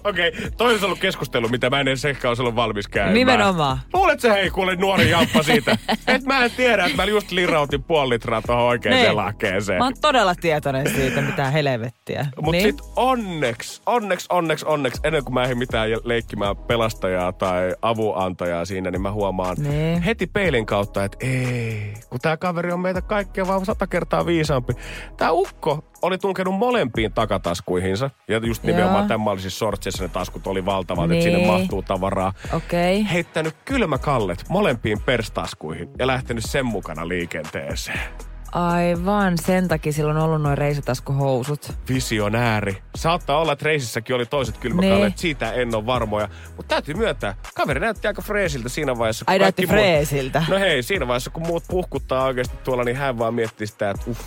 Okei, 0.10 0.29
okay, 0.29 0.51
toi 0.57 0.72
olisi 0.72 0.86
ollut 0.86 1.00
keskustelu, 1.00 1.50
mitä 1.50 1.69
mä 1.69 1.79
en 1.79 1.88
edes 1.88 2.05
ehkä 2.05 2.27
olisi 2.27 2.41
ollut 2.41 2.55
valmis 2.55 2.88
käymään. 2.88 3.13
Nimenomaan. 3.13 3.79
Luulet 3.93 4.19
sä 4.19 4.33
hei, 4.33 4.50
kuule 4.50 4.75
nuori 4.75 5.10
jamppa 5.10 5.43
siitä. 5.43 5.77
Et 6.07 6.24
mä 6.24 6.45
en 6.45 6.51
tiedä, 6.51 6.86
että 6.86 6.98
mä 6.98 7.05
just 7.05 7.31
lirautin 7.31 7.83
puoli 7.83 8.10
litraa 8.10 8.41
tuohon 8.41 8.63
oikeaan 8.65 9.01
Niin. 9.01 9.15
lahkeeseen. 9.15 9.77
Mä 9.79 9.83
oon 9.86 9.93
todella 10.01 10.36
tietoinen 10.36 10.89
siitä, 10.95 11.22
mitä 11.22 11.50
helvettiä. 11.51 12.25
Mutta 12.36 12.51
Niin? 12.51 12.63
sit 12.63 12.81
onneksi, 12.95 13.81
onneksi, 13.86 14.27
onneksi, 14.29 14.65
onneksi, 14.65 15.01
ennen 15.03 15.24
kuin 15.24 15.33
mä 15.33 15.43
ehdin 15.43 15.57
mitään 15.57 15.89
leikkimään 16.03 16.57
pelastajaa 16.57 17.31
tai 17.31 17.75
avunantajaa 17.81 18.65
siinä, 18.65 18.91
niin 18.91 19.01
mä 19.01 19.12
huomaan 19.12 19.55
Niin. 19.60 20.01
heti 20.01 20.27
peilin 20.27 20.65
kautta, 20.65 21.03
että 21.03 21.17
ei, 21.22 21.93
kun 22.10 22.19
tää 22.19 22.38
kaveri 22.38 22.72
on 22.72 22.79
meitä 22.79 23.01
kaikkea 23.01 23.48
vaan 23.48 23.65
sata 23.65 23.88
kertaa 23.88 24.25
viisaampi. 24.25 24.74
Tää 25.17 25.31
ukko 25.31 25.83
oli 26.03 26.17
tunkenut 26.17 26.55
molempiin 26.55 27.13
takataskuihinsa. 27.13 28.10
Ja 28.27 28.38
just 28.43 28.63
nimenomaan 28.63 29.00
Joo. 29.01 29.07
tämmallisissa 29.07 29.57
sortsissa 29.60 30.03
ne 30.03 30.10
taskut 30.10 30.48
oli 30.48 30.65
valtavat, 30.65 31.03
että 31.03 31.13
Niin. 31.13 31.24
sinne 31.24 31.48
mahtuu 31.48 31.81
tavaraa. 31.81 32.33
Okei. 32.53 33.01
Okay. 33.01 33.13
Heittänyt 33.13 33.55
kylmäkallet 33.65 34.45
molempiin 34.50 35.01
perstaskuihin 35.01 35.89
ja 36.00 36.07
lähtenyt 36.07 36.43
sen 36.48 36.65
mukana 36.65 37.07
liikenteeseen. 37.07 38.00
Aivan, 38.51 39.38
sen 39.38 39.67
takia 39.67 39.93
silloin 39.93 40.17
on 40.17 40.24
ollut 40.24 40.41
noin 40.41 40.57
reisitaskuhousut. 40.57 41.72
visionääri. 41.89 42.77
Saattaa 42.95 43.39
olla, 43.41 43.51
että 43.53 43.65
reisissäkin 43.65 44.15
oli 44.15 44.25
toiset 44.25 44.57
kylmäkallet, 44.57 45.00
Niin. 45.00 45.17
siitä 45.17 45.51
en 45.51 45.75
ole 45.75 45.86
varmoja. 45.86 46.27
Mutta 46.57 46.75
täytyy 46.75 46.93
myöntää, 46.95 47.36
kaveri 47.55 47.79
näytti 47.79 48.07
aika 48.07 48.22
freesiltä 48.22 48.69
siinä 48.69 48.98
vaiheessa. 48.98 49.25
kun 49.25 49.31
Ai 49.31 49.39
näytti 49.39 49.62
kaikki 49.67 49.75
muut- 49.75 49.83
freesiltä. 49.86 50.43
No 50.50 50.60
hei, 50.60 50.83
siinä 50.83 51.07
vaiheessa 51.07 51.29
kun 51.29 51.48
muut 51.48 51.63
puhkuttaa 51.67 52.24
oikeasti 52.25 52.57
tuolla, 52.63 52.83
niin 52.83 52.98
hän 52.98 53.17
vaan 53.19 53.33
miettii 53.33 53.67
sitä, 53.67 53.89
että 53.89 54.03
uff, 54.12 54.22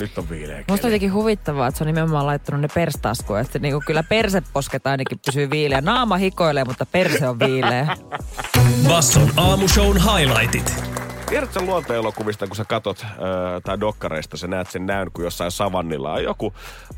nyt 0.00 0.18
on 0.18 0.30
viileä 0.30 0.64
Musta 0.68 0.86
on 0.86 0.90
jotenkin 0.90 1.12
huvittavaa, 1.12 1.66
että 1.66 1.78
se 1.78 1.84
on 1.84 1.86
nimenomaan 1.86 2.26
laittanut 2.26 2.60
ne 2.60 2.68
perstaskuja. 2.74 3.40
Että 3.40 3.58
niinku 3.58 3.82
kyllä 3.86 4.02
perseposket 4.02 4.86
ainakin 4.86 5.20
pysyy 5.26 5.50
viileä. 5.50 5.80
Naama 5.80 6.16
hikoilee, 6.16 6.64
mutta 6.64 6.86
perse 6.86 7.28
on 7.28 7.38
viileä. 7.38 7.96
Basson 8.88 9.30
aamushown 9.36 9.96
highlightit. 9.96 10.97
Tiedätkö 11.28 11.60
luontoelokuvista, 11.60 12.46
kun 12.46 12.56
sä 12.56 12.64
katot 12.64 13.02
äh, 13.04 13.10
tai 13.64 13.80
dokkareista, 13.80 14.36
sä 14.36 14.46
näet 14.46 14.70
sen 14.70 14.86
näyn, 14.86 15.10
kun 15.12 15.24
jossain 15.24 15.50
savannilla 15.50 16.12
on 16.12 16.24
joku 16.24 16.52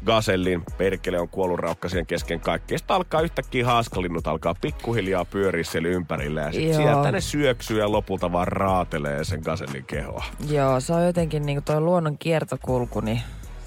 gasellin, 0.07 0.63
perkele 0.79 1.21
on 1.21 1.29
kuollut 1.29 1.61
raukka 1.61 1.89
siihen 1.89 2.07
kesken 2.07 2.41
kaikkea. 2.41 2.79
Sitten 2.79 2.97
alkaa 2.97 3.21
yhtäkkiä 3.21 3.67
haaskalinnut, 3.67 4.27
alkaa 4.27 4.55
pikkuhiljaa 4.61 5.25
pyöriä 5.25 5.65
siellä 5.65 5.89
ympärillä 5.89 6.41
ja 6.41 6.53
sit 6.53 6.69
Joo. 6.69 6.75
sieltä 6.75 7.13
ne 7.13 7.21
syöksyy 7.21 7.79
ja 7.79 7.93
lopulta 7.93 8.33
vaan 8.33 8.49
raatelee 8.49 9.25
sen 9.25 9.41
gasellin 9.45 9.85
kehoa. 9.85 10.25
Joo, 10.51 10.81
se 10.81 10.93
on 10.93 11.07
jotenkin 11.07 11.47
niinku 11.47 11.63
toi 11.65 11.81
luonnon 11.81 12.19
kiertokulku, 12.19 13.01
niin 13.01 13.23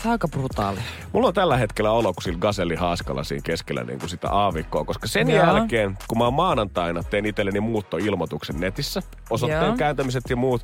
on 0.06 0.12
aika 0.12 0.28
brutaali. 0.28 0.80
Mulla 1.14 1.28
on 1.28 1.34
tällä 1.34 1.58
hetkellä 1.58 1.92
olo 1.92 2.14
kuin 2.14 2.24
sillä 2.24 2.40
gaselli 2.40 2.76
haaskalla 2.76 3.24
siinä 3.24 3.42
keskellä 3.44 3.84
niin 3.84 4.00
kuin 4.00 4.10
sitä 4.10 4.30
aavikkoa, 4.30 4.86
koska 4.86 5.08
sen 5.08 5.30
Joo. 5.30 5.46
jälkeen, 5.46 5.98
kun 6.08 6.18
mä 6.18 6.32
maanantaina 6.32 7.04
tein 7.04 7.26
itselleni 7.26 7.60
muuttoilmoituksen 7.60 8.60
netissä, 8.60 9.02
osoitteen 9.30 9.66
Joo. 9.66 9.78
kääntämiset 9.78 10.24
ja 10.30 10.36
muut, 10.36 10.62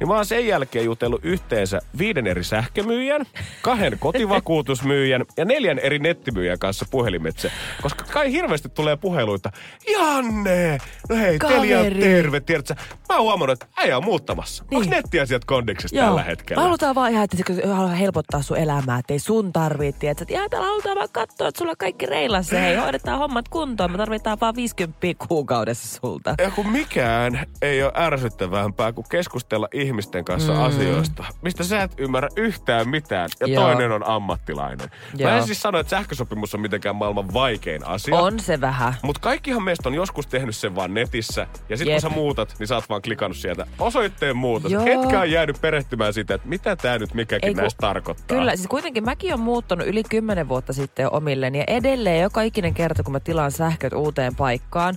niin 0.00 0.08
mä 0.08 0.14
oon 0.14 0.26
sen 0.26 0.46
jälkeen 0.46 0.84
jutellut 0.84 1.24
yhteensä 1.24 1.80
viiden 1.98 2.26
eri 2.26 2.44
sähkömyyjän, 2.44 3.26
kahden 3.62 3.98
kotivakuutusmyyjän 3.98 5.24
ja 5.36 5.44
neljän 5.44 5.78
eri 5.78 5.98
nettimyyjän 5.98 6.58
kanssa 6.58 6.86
puhelimitse. 6.90 7.52
Koska 7.82 8.04
kai 8.04 8.32
hirveästi 8.32 8.68
tulee 8.68 8.96
puheluita, 8.96 9.50
Janne, 9.92 10.78
no 11.08 11.16
hei, 11.16 11.38
Telia 11.38 11.78
terve, 12.00 12.40
tiedätkö? 12.40 12.74
Mä 13.08 13.16
oon 13.16 13.22
huomannut, 13.22 13.62
että 13.62 13.80
äijä 13.82 13.96
on 13.96 14.04
muuttamassa. 14.04 14.64
Niin. 14.70 14.78
Onko 14.78 14.90
nettiasiat 14.90 15.44
kondiksessa 15.44 15.96
tällä 15.96 16.22
hetkellä? 16.22 16.62
Halutaan 16.62 16.94
vaan 16.94 17.12
ihan, 17.12 17.24
että 17.24 17.36
kun 17.46 17.74
haluaa 17.74 17.94
helpottaa 17.94 18.42
sun 18.42 18.56
elämää, 18.56 18.71
että 18.78 19.12
ei 19.12 19.18
sun 19.18 19.52
tarvitse. 19.52 20.10
Että 20.10 20.24
ihan 20.28 20.50
täällä 20.50 20.66
halutaan 20.66 20.96
vaan 20.96 21.08
katsoa, 21.12 21.48
että 21.48 21.58
sulla 21.58 21.70
on 21.70 21.76
kaikki 21.78 22.06
reilassa. 22.06 22.58
Hei, 22.58 22.76
hoidetaan 22.76 23.18
hommat 23.18 23.48
kuntoon. 23.48 23.92
Me 23.92 23.98
tarvitaan 23.98 24.38
vaan 24.40 24.56
50 24.56 24.98
kuukaudessa 25.28 26.00
sulta. 26.00 26.34
Ja 26.38 26.50
kun 26.50 26.68
mikään 26.68 27.46
ei 27.62 27.82
ole 27.82 27.92
ärsyttävämpää 27.96 28.92
kuin 28.92 29.06
keskustella 29.10 29.68
ihmisten 29.74 30.24
kanssa 30.24 30.52
mm. 30.52 30.62
asioista, 30.62 31.24
mistä 31.42 31.64
sä 31.64 31.82
et 31.82 31.92
ymmärrä 31.98 32.28
yhtään 32.36 32.88
mitään 32.88 33.28
ja 33.40 33.46
Joo. 33.46 33.64
toinen 33.64 33.92
on 33.92 34.06
ammattilainen. 34.06 34.88
Mä 34.88 35.18
Joo. 35.18 35.30
en 35.30 35.46
siis 35.46 35.62
sano, 35.62 35.78
että 35.78 35.90
sähkösopimus 35.90 36.54
on 36.54 36.60
mitenkään 36.60 36.96
maailman 36.96 37.34
vaikein 37.34 37.86
asia. 37.86 38.16
On 38.16 38.40
se 38.40 38.60
vähän. 38.60 38.94
Mutta 39.02 39.20
kaikkihan 39.20 39.62
meistä 39.62 39.88
on 39.88 39.94
joskus 39.94 40.26
tehnyt 40.26 40.56
sen 40.56 40.74
vaan 40.74 40.94
netissä. 40.94 41.46
Ja 41.68 41.76
sitten 41.76 41.94
kun 41.94 42.00
sä 42.00 42.08
muutat, 42.08 42.54
niin 42.58 42.66
sä 42.66 42.74
oot 42.74 42.88
vaan 42.88 43.02
klikannut 43.02 43.36
sieltä 43.36 43.66
osoitteen 43.78 44.36
muutos. 44.36 44.72
Joo. 44.72 44.86
Etkä 44.86 45.20
on 45.20 45.30
jäänyt 45.30 45.60
perehtymään 45.60 46.12
sitä, 46.12 46.34
että 46.34 46.48
mitä 46.48 46.76
tää 46.76 46.98
nyt 46.98 47.14
mikäkin 47.14 47.48
Ei, 47.48 47.54
näistä 47.54 47.80
tarkoittaa. 47.80 48.38
Kyllä, 48.38 48.52
siis 48.62 48.70
kuitenkin 48.70 49.04
mäkin 49.04 49.34
on 49.34 49.40
muuttanut 49.40 49.86
yli 49.86 50.02
10 50.02 50.48
vuotta 50.48 50.72
sitten 50.72 51.02
jo 51.02 51.10
omilleni. 51.12 51.58
Ja 51.58 51.64
edelleen 51.66 52.22
joka 52.22 52.42
ikinen 52.42 52.74
kerta, 52.74 53.02
kun 53.02 53.12
mä 53.12 53.20
tilaan 53.20 53.52
sähköt 53.52 53.92
uuteen 53.92 54.36
paikkaan, 54.36 54.94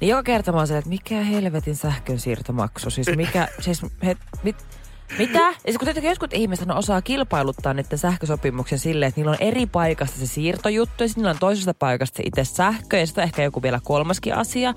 niin 0.00 0.08
joka 0.08 0.22
kerta 0.22 0.52
mä 0.52 0.58
oon 0.58 0.66
se, 0.66 0.78
että 0.78 0.90
mikä 0.90 1.14
helvetin 1.14 1.76
sähkön 1.76 2.18
siirtomaksu. 2.18 2.90
Siis 2.90 3.16
mikä, 3.16 3.48
siis 3.60 3.82
he, 4.04 4.16
mit, 4.42 4.56
mitä? 5.18 5.48
Ja 5.48 5.78
kun 5.78 5.88
jotkut 6.02 6.32
ihmiset 6.34 6.68
osaa 6.70 7.02
kilpailuttaa 7.02 7.74
niiden 7.74 7.98
sähkösopimuksen 7.98 8.78
silleen, 8.78 9.08
että 9.08 9.20
niillä 9.20 9.30
on 9.30 9.36
eri 9.40 9.66
paikasta 9.66 10.18
se 10.18 10.26
siirtojuttu 10.26 11.04
ja 11.04 11.08
sitten 11.08 11.22
niillä 11.22 11.30
on 11.30 11.38
toisesta 11.38 11.74
paikasta 11.74 12.16
se 12.16 12.22
itse 12.26 12.44
sähkö 12.44 12.98
ja 12.98 13.06
sitten 13.06 13.24
ehkä 13.24 13.42
joku 13.42 13.62
vielä 13.62 13.80
kolmaskin 13.84 14.34
asia. 14.34 14.74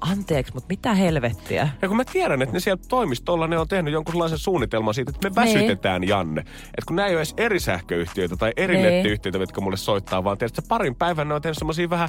Anteeksi, 0.00 0.54
mutta 0.54 0.66
mitä 0.68 0.94
helvettiä? 0.94 1.68
Ja 1.82 1.88
kun 1.88 1.96
mä 1.96 2.04
tiedän, 2.04 2.42
että 2.42 2.52
ne 2.52 2.60
siellä 2.60 2.82
toimistolla 2.88 3.46
ne 3.46 3.58
on 3.58 3.68
tehnyt 3.68 3.92
jonkunlaisen 3.92 4.38
suunnitelman 4.38 4.94
siitä, 4.94 5.12
että 5.16 5.30
me 5.30 5.44
Niin. 5.44 5.54
väsytetään 5.54 6.08
Janne. 6.08 6.40
Että 6.40 6.86
kun 6.86 6.96
nämä 6.96 7.08
ei 7.08 7.14
ole 7.14 7.20
edes 7.20 7.34
eri 7.36 7.60
sähköyhtiöitä 7.60 8.36
tai 8.36 8.52
eri 8.56 8.76
Niin. 8.76 8.94
nettiyhtiöitä, 8.94 9.38
jotka 9.38 9.60
mulle 9.60 9.76
soittaa, 9.76 10.24
vaan 10.24 10.38
tiedätkö, 10.38 10.62
parin 10.68 10.94
päivän 10.94 11.28
ne 11.28 11.34
on 11.34 11.42
tehnyt 11.42 11.58
semmoisia 11.58 11.90
vähän 11.90 12.08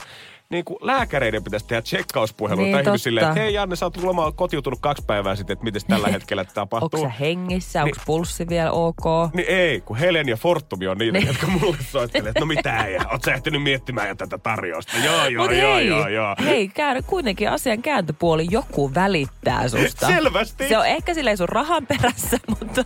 niin 0.51 0.65
kuin 0.65 0.77
lääkäreiden 0.81 1.43
pitäisi 1.43 1.67
tehdä 1.67 1.81
tsekkauspuheluita 1.81 2.63
Niin, 2.65 2.75
niin, 2.75 2.85
totta. 2.85 2.97
silleen, 2.97 3.27
että 3.27 3.39
hei 3.41 3.53
Janne, 3.53 3.75
sä 3.75 3.85
oot 3.85 3.97
lomaa 4.03 4.31
kotiutunut 4.31 4.79
kaksi 4.81 5.03
päivää 5.07 5.35
sitten, 5.35 5.53
että 5.53 5.63
miten 5.63 5.81
tällä 5.87 6.07
hetkellä 6.15 6.41
Onko 6.41 6.51
tapahtuu. 6.53 7.01
sä 7.01 7.09
hengissä? 7.09 7.83
Onko 7.83 7.97
pulssi 8.05 8.49
vielä 8.49 8.71
ok? 8.71 9.03
Niin 9.33 9.47
ei, 9.49 9.81
kun 9.81 9.97
Helen 9.97 10.29
ja 10.29 10.37
Fortumi 10.37 10.87
on 10.87 10.97
niitä, 10.97 11.17
Niin. 11.17 11.27
jotka 11.27 11.47
mulle 11.47 11.77
soittelee, 11.89 12.29
että 12.29 12.39
no 12.39 12.45
mitä 12.45 12.77
ei, 12.85 12.97
oot 13.11 13.23
sä 13.25 13.33
ehtinyt 13.33 13.63
miettimään 13.63 14.07
jo 14.07 14.15
tätä 14.15 14.37
tarjousta? 14.37 14.97
Joo, 15.05 15.25
joo, 15.27 15.43
Mut 15.47 15.57
joo, 15.57 15.75
hei, 15.75 15.87
joo, 15.87 16.07
joo. 16.07 16.35
hei, 16.45 16.67
käy, 16.67 17.01
kuitenkin 17.01 17.49
asian 17.51 17.81
kääntöpuoli, 17.81 18.47
joku 18.51 18.93
välittää 18.93 19.67
susta. 19.69 20.07
Selvästi. 20.07 20.67
Se 20.69 20.77
on 20.77 20.85
ehkä 20.87 21.13
silleen 21.13 21.37
sun 21.37 21.49
rahan 21.49 21.87
perässä, 21.87 22.37
mutta 22.59 22.85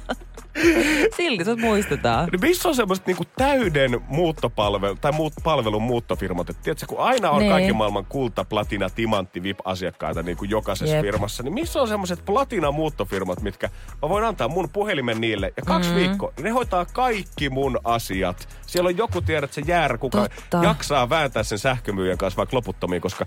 silti 1.17 1.45
sut 1.45 1.60
muistetaan. 1.60 2.29
Niin 2.31 2.41
missä 2.41 2.69
on 2.69 2.75
semmoiset 2.75 3.05
niinku 3.07 3.24
täyden 3.38 4.01
muuttopalvelu, 4.07 4.95
tai 4.95 5.12
muut, 5.12 5.34
palvelun 5.43 5.81
muuttofirmat? 5.81 6.50
Et 6.50 6.62
tiedätkö, 6.62 6.86
kun 6.86 7.00
aina 7.00 7.31
on 7.31 7.39
Niin. 7.39 7.51
kaikki 7.51 7.74
maailman 7.74 8.05
kulta, 8.05 8.45
platina, 8.45 8.89
timantti, 8.89 9.43
VIP-asiakkaita 9.43 10.24
niin 10.24 10.38
kuin 10.38 10.50
jokaisessa 10.50 10.95
Jep. 10.95 11.05
firmassa, 11.05 11.43
niin 11.43 11.53
missä 11.53 11.81
on 11.81 11.88
semmoiset 11.88 12.25
platina 12.25 12.72
muuttofirmat, 12.72 13.41
mitkä 13.41 13.69
mä 14.01 14.10
voin 14.10 14.24
antaa 14.25 14.48
mun 14.48 14.69
puhelimen 14.69 15.22
niille, 15.22 15.53
ja 15.57 15.63
kaksi 15.65 15.89
mm. 15.89 15.95
viikkoa, 15.95 16.31
niin 16.38 16.43
ne 16.43 16.50
hoitaa 16.50 16.86
kaikki 16.86 17.50
mun 17.50 17.79
asiat. 17.84 18.48
Siellä 18.67 18.88
on 18.88 18.98
joku, 18.98 19.22
tiedät, 19.22 19.53
se 19.53 19.62
jäärä, 19.67 19.98
kuka 19.98 20.22
Totta. 20.29 20.67
jaksaa 20.67 21.10
vääntää 21.10 21.43
sen 21.43 21.60
sähkömyyjän 21.60 22.17
kanssa 22.17 22.38
vaikka 22.38 22.55
loputtomiin, 22.57 23.01
koska 23.01 23.25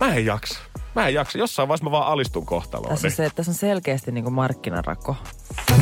mä 0.00 0.14
en 0.14 0.26
jaksa. 0.26 0.60
Mä 0.98 1.08
en 1.08 1.14
jaksa. 1.14 1.38
Jossain 1.38 1.68
vaiheessa 1.68 1.84
mä 1.84 1.90
vaan 1.90 2.06
alistun 2.12 2.46
kohtaloon. 2.46 2.90
Tässä 2.90 3.06
on, 3.06 3.12
se, 3.12 3.30
tässä 3.34 3.50
on 3.50 3.54
selkeästi 3.54 4.12
niinku 4.12 4.30
markkinarako. 4.30 5.16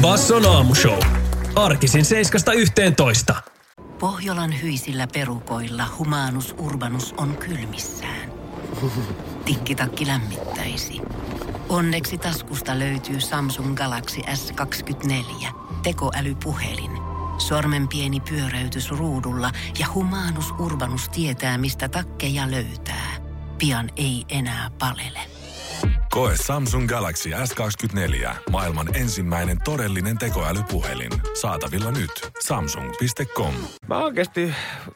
Basson 0.00 0.46
aamushow. 0.46 0.98
Arkisin 1.54 2.04
7.11. 3.30 3.34
Pohjolan 3.98 4.62
hyisillä 4.62 5.06
perukoilla 5.14 5.84
humanus 5.98 6.54
urbanus 6.58 7.14
on 7.16 7.36
kylmissään. 7.36 8.32
Tikkitakki 9.44 10.06
lämmittäisi. 10.06 11.00
Onneksi 11.68 12.18
taskusta 12.18 12.78
löytyy 12.78 13.20
Samsung 13.20 13.74
Galaxy 13.74 14.20
S24 14.20 15.46
tekoälypuhelin. 15.82 16.90
Sormen 17.38 17.88
pieni 17.88 18.20
pyöräytys 18.20 18.90
ruudulla 18.90 19.50
ja 19.78 19.86
humanus 19.94 20.50
urbanus 20.58 21.08
tietää, 21.08 21.58
mistä 21.58 21.88
takkeja 21.88 22.50
löytää. 22.50 23.15
Pian 23.58 23.90
ei 23.96 24.24
enää 24.28 24.70
palele. 24.78 25.20
Koe 26.10 26.32
Samsung 26.46 26.88
Galaxy 26.88 27.30
S24. 27.30 28.30
Maailman 28.50 28.96
ensimmäinen 28.96 29.58
todellinen 29.64 30.18
tekoälypuhelin. 30.18 31.10
Saatavilla 31.40 31.90
nyt. 31.90 32.10
Samsung.com. 32.46 33.54
Mä 33.86 33.98
oikeasti 33.98 34.52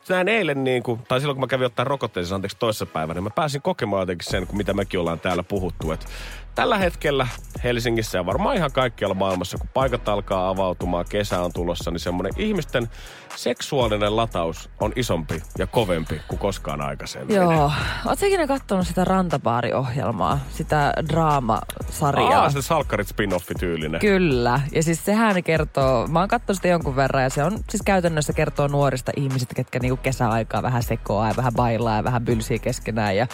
näin 0.09 0.29
eilen 0.29 0.65
niin 0.65 0.83
kuin, 0.83 1.01
tai 1.09 1.21
silloin 1.21 1.37
kun 1.37 1.41
mä 1.43 1.47
kävin 1.47 1.67
ottaa 1.67 1.85
rokotteen, 1.85 2.27
siis 2.27 2.33
anteeksi 2.33 2.57
toisessa 2.57 2.87
päivänä, 2.87 3.15
niin 3.15 3.25
mä 3.25 3.31
pääsin 3.31 3.63
kokemaan 3.63 4.03
jotenkin 4.03 4.31
sen, 4.31 4.47
kun 4.47 4.57
mitä 4.57 4.75
mekin 4.75 5.01
ollaan 5.01 5.21
täällä 5.21 5.43
puhuttu, 5.43 5.93
että 5.93 6.07
tällä 6.55 6.79
hetkellä 6.79 7.27
Helsingissä 7.65 8.19
ja 8.19 8.27
varmaan 8.27 8.57
ihan 8.57 8.73
kaikkialla 8.73 9.15
maailmassa, 9.15 9.59
kun 9.59 9.69
paikat 9.75 10.09
alkaa 10.09 10.49
avautumaan, 10.49 11.05
kesä 11.09 11.41
on 11.41 11.53
tulossa, 11.53 11.91
niin 11.91 12.01
semmoinen 12.01 12.33
ihmisten 12.37 12.89
seksuaalinen 13.37 14.17
lataus 14.17 14.71
on 14.81 14.93
isompi 14.97 15.43
ja 15.59 15.67
kovempi 15.67 16.21
kuin 16.29 16.39
koskaan 16.39 16.81
aikaisemmin. 16.81 17.37
Joo. 17.37 17.73
Oletko 18.07 18.27
ikinä 18.27 18.47
katsonut 18.47 18.87
sitä 18.87 19.05
Rantabaari-ohjelmaa? 19.05 20.39
Sitä 20.51 20.93
draamasarjaa? 21.09 22.43
Aa, 22.43 22.51
se 22.51 22.63
salkkarit 22.63 23.09
spin-offi 23.09 23.55
tyylinen. 23.61 24.01
Kyllä. 24.01 24.61
Ja 24.73 24.83
siis 24.83 25.05
sehän 25.05 25.45
kertoo, 25.45 26.07
mä 26.07 26.19
oon 26.19 26.29
katsonut 26.29 26.57
sitä 26.57 26.69
jonkun 26.69 26.97
verran 26.97 27.23
ja 27.23 27.31
se 27.31 27.45
on 27.45 27.59
siis 27.69 27.83
käytännössä 27.83 28.33
kertoo 28.33 28.69
nuorista 28.69 29.13
ihmisistä, 29.17 29.55
ketkä 29.55 29.79
niinku 29.79 29.97
kesäaikaa 29.97 30.63
vähän 30.63 30.83
sekoaa 30.83 31.29
ja 31.29 31.37
vähän 31.37 31.55
bailaa 31.55 31.97
ja 31.97 32.05
vähän 32.05 32.25
bylsii 32.25 32.59
keskenään 32.59 33.17
ja 33.17 33.27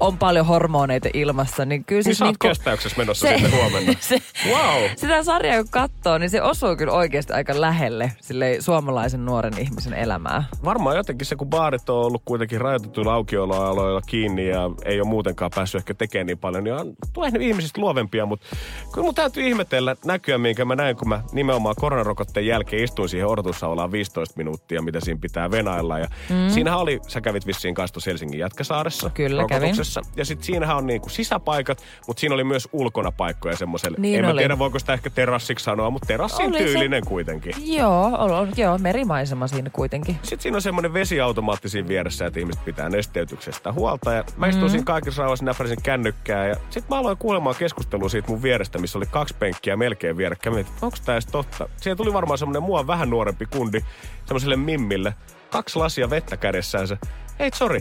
on 0.00 0.18
paljon 0.18 0.46
hormoneita 0.46 1.08
ilmassa. 1.14 1.64
Niin 1.64 1.84
kyllä 1.84 2.02
siis 2.02 2.20
niin 2.20 2.36
kestäyksessä 2.62 2.98
menossa 2.98 3.28
se, 3.28 3.34
sinne 3.34 3.56
huomenna. 3.56 3.92
se, 4.00 4.18
wow. 4.48 4.82
Sitä 4.96 5.22
sarjaa 5.22 5.62
kun 5.62 5.70
katsoo, 5.70 6.18
niin 6.18 6.30
se 6.30 6.42
osuu 6.42 6.76
kyllä 6.76 6.92
oikeasti 6.92 7.32
aika 7.32 7.60
lähelle 7.60 8.12
sille 8.20 8.56
suomalaisen 8.60 9.24
nuoren 9.26 9.58
ihmisen 9.58 9.94
elämää. 9.94 10.44
Varmaan 10.64 10.96
jotenkin 10.96 11.26
se, 11.26 11.36
kun 11.36 11.48
baarit 11.48 11.90
on 11.90 11.96
ollut 11.96 12.22
kuitenkin 12.24 12.60
rajoitetuilla 12.60 13.14
aukioloaloilla 13.14 14.00
kiinni 14.00 14.48
ja 14.48 14.70
ei 14.84 15.00
ole 15.00 15.08
muutenkaan 15.08 15.50
päässyt 15.54 15.78
ehkä 15.78 15.94
tekemään 15.94 16.26
niin 16.26 16.38
paljon, 16.38 16.64
niin 16.64 16.74
on 16.74 16.92
tullut 17.12 17.34
ihmisistä 17.40 17.80
luovempia, 17.80 18.26
mutta 18.26 18.46
kyllä 18.92 19.04
mun 19.04 19.14
täytyy 19.14 19.48
ihmetellä 19.48 19.96
näkyä, 20.04 20.38
minkä 20.38 20.64
mä 20.64 20.76
näin, 20.76 20.96
kun 20.96 21.08
mä 21.08 21.22
nimenomaan 21.32 21.74
koronarokotteen 21.78 22.46
jälkeen 22.46 22.84
istuin 22.84 23.08
siihen 23.08 23.28
odotussaulaan 23.28 23.92
15 23.92 24.34
minuuttia, 24.36 24.82
mitä 24.82 25.00
siinä 25.00 25.20
pitää 25.20 25.50
venailla. 25.50 25.98
Ja 25.98 26.06
mm. 26.06 26.50
siinähän 26.50 26.80
oli, 26.80 27.00
sä 27.08 27.20
kävit 27.20 27.46
vissiin 27.46 27.74
kanssa 27.74 28.00
Helsingin 28.06 28.38
Jätkäsaaressa 28.38 29.10
Kyllä. 29.10 29.46
Kävin. 29.48 29.74
Ja 30.16 30.24
sitten 30.24 30.46
siinähän 30.46 30.76
on 30.76 30.86
niinku 30.86 31.08
sisäpaikat, 31.08 31.82
mutta 32.06 32.20
siinä 32.20 32.34
oli 32.34 32.44
myös 32.52 32.68
ulkona 32.72 33.12
paikkoja 33.12 33.56
semmoiselle. 33.56 33.96
Niin 34.00 34.18
en 34.18 34.24
oli. 34.24 34.34
mä 34.34 34.38
tiedä, 34.38 34.58
voiko 34.58 34.78
sitä 34.78 34.92
ehkä 34.92 35.10
terassiksi 35.10 35.64
sanoa, 35.64 35.90
mutta 35.90 36.06
terassin 36.06 36.46
Oli 36.46 36.58
se- 36.58 36.64
tyylinen 36.64 37.06
kuitenkin. 37.06 37.54
Joo, 37.76 38.04
on, 38.04 38.52
joo, 38.56 38.78
merimaisema 38.78 39.46
siinä 39.46 39.70
kuitenkin. 39.70 40.18
Sitten 40.22 40.40
siinä 40.40 40.56
on 40.56 40.62
semmoinen 40.62 40.94
vesiautomaatti 40.94 41.68
siinä 41.68 41.88
vieressä, 41.88 42.26
että 42.26 42.40
ihmiset 42.40 42.64
pitää 42.64 42.88
nesteytyksestä 42.88 43.72
huolta. 43.72 44.12
Ja 44.12 44.24
mä 44.36 44.46
istuin 44.46 44.66
mm. 44.66 44.70
siinä 44.70 44.84
kaikissa 44.84 45.22
rauhassa, 45.22 45.44
näppärisin 45.44 45.82
kännykkää. 45.82 46.46
Ja 46.46 46.54
sitten 46.54 46.84
mä 46.90 46.98
aloin 46.98 47.18
kuulemaan 47.18 47.56
keskustelua 47.58 48.08
siitä 48.08 48.28
mun 48.28 48.42
vierestä, 48.42 48.78
missä 48.78 48.98
oli 48.98 49.06
kaksi 49.06 49.34
penkkiä 49.38 49.76
melkein 49.76 50.16
vierekkäin. 50.16 50.54
Mietin, 50.54 50.72
onko 50.82 50.96
tää 51.04 51.14
edes 51.14 51.26
totta? 51.26 51.68
Siihen 51.76 51.96
tuli 51.96 52.12
varmaan 52.12 52.38
semmoinen 52.38 52.62
mua 52.62 52.86
vähän 52.86 53.10
nuorempi 53.10 53.46
kundi, 53.46 53.80
semmoiselle 54.26 54.56
mimmille. 54.56 55.14
Kaksi 55.50 55.78
lasia 55.78 56.10
vettä 56.10 56.36
kädessään 56.36 56.88
se. 56.88 56.98
Hei, 57.38 57.50
sorry, 57.54 57.80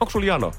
onko 0.00 0.10
sulla 0.10 0.26
jano? 0.26 0.52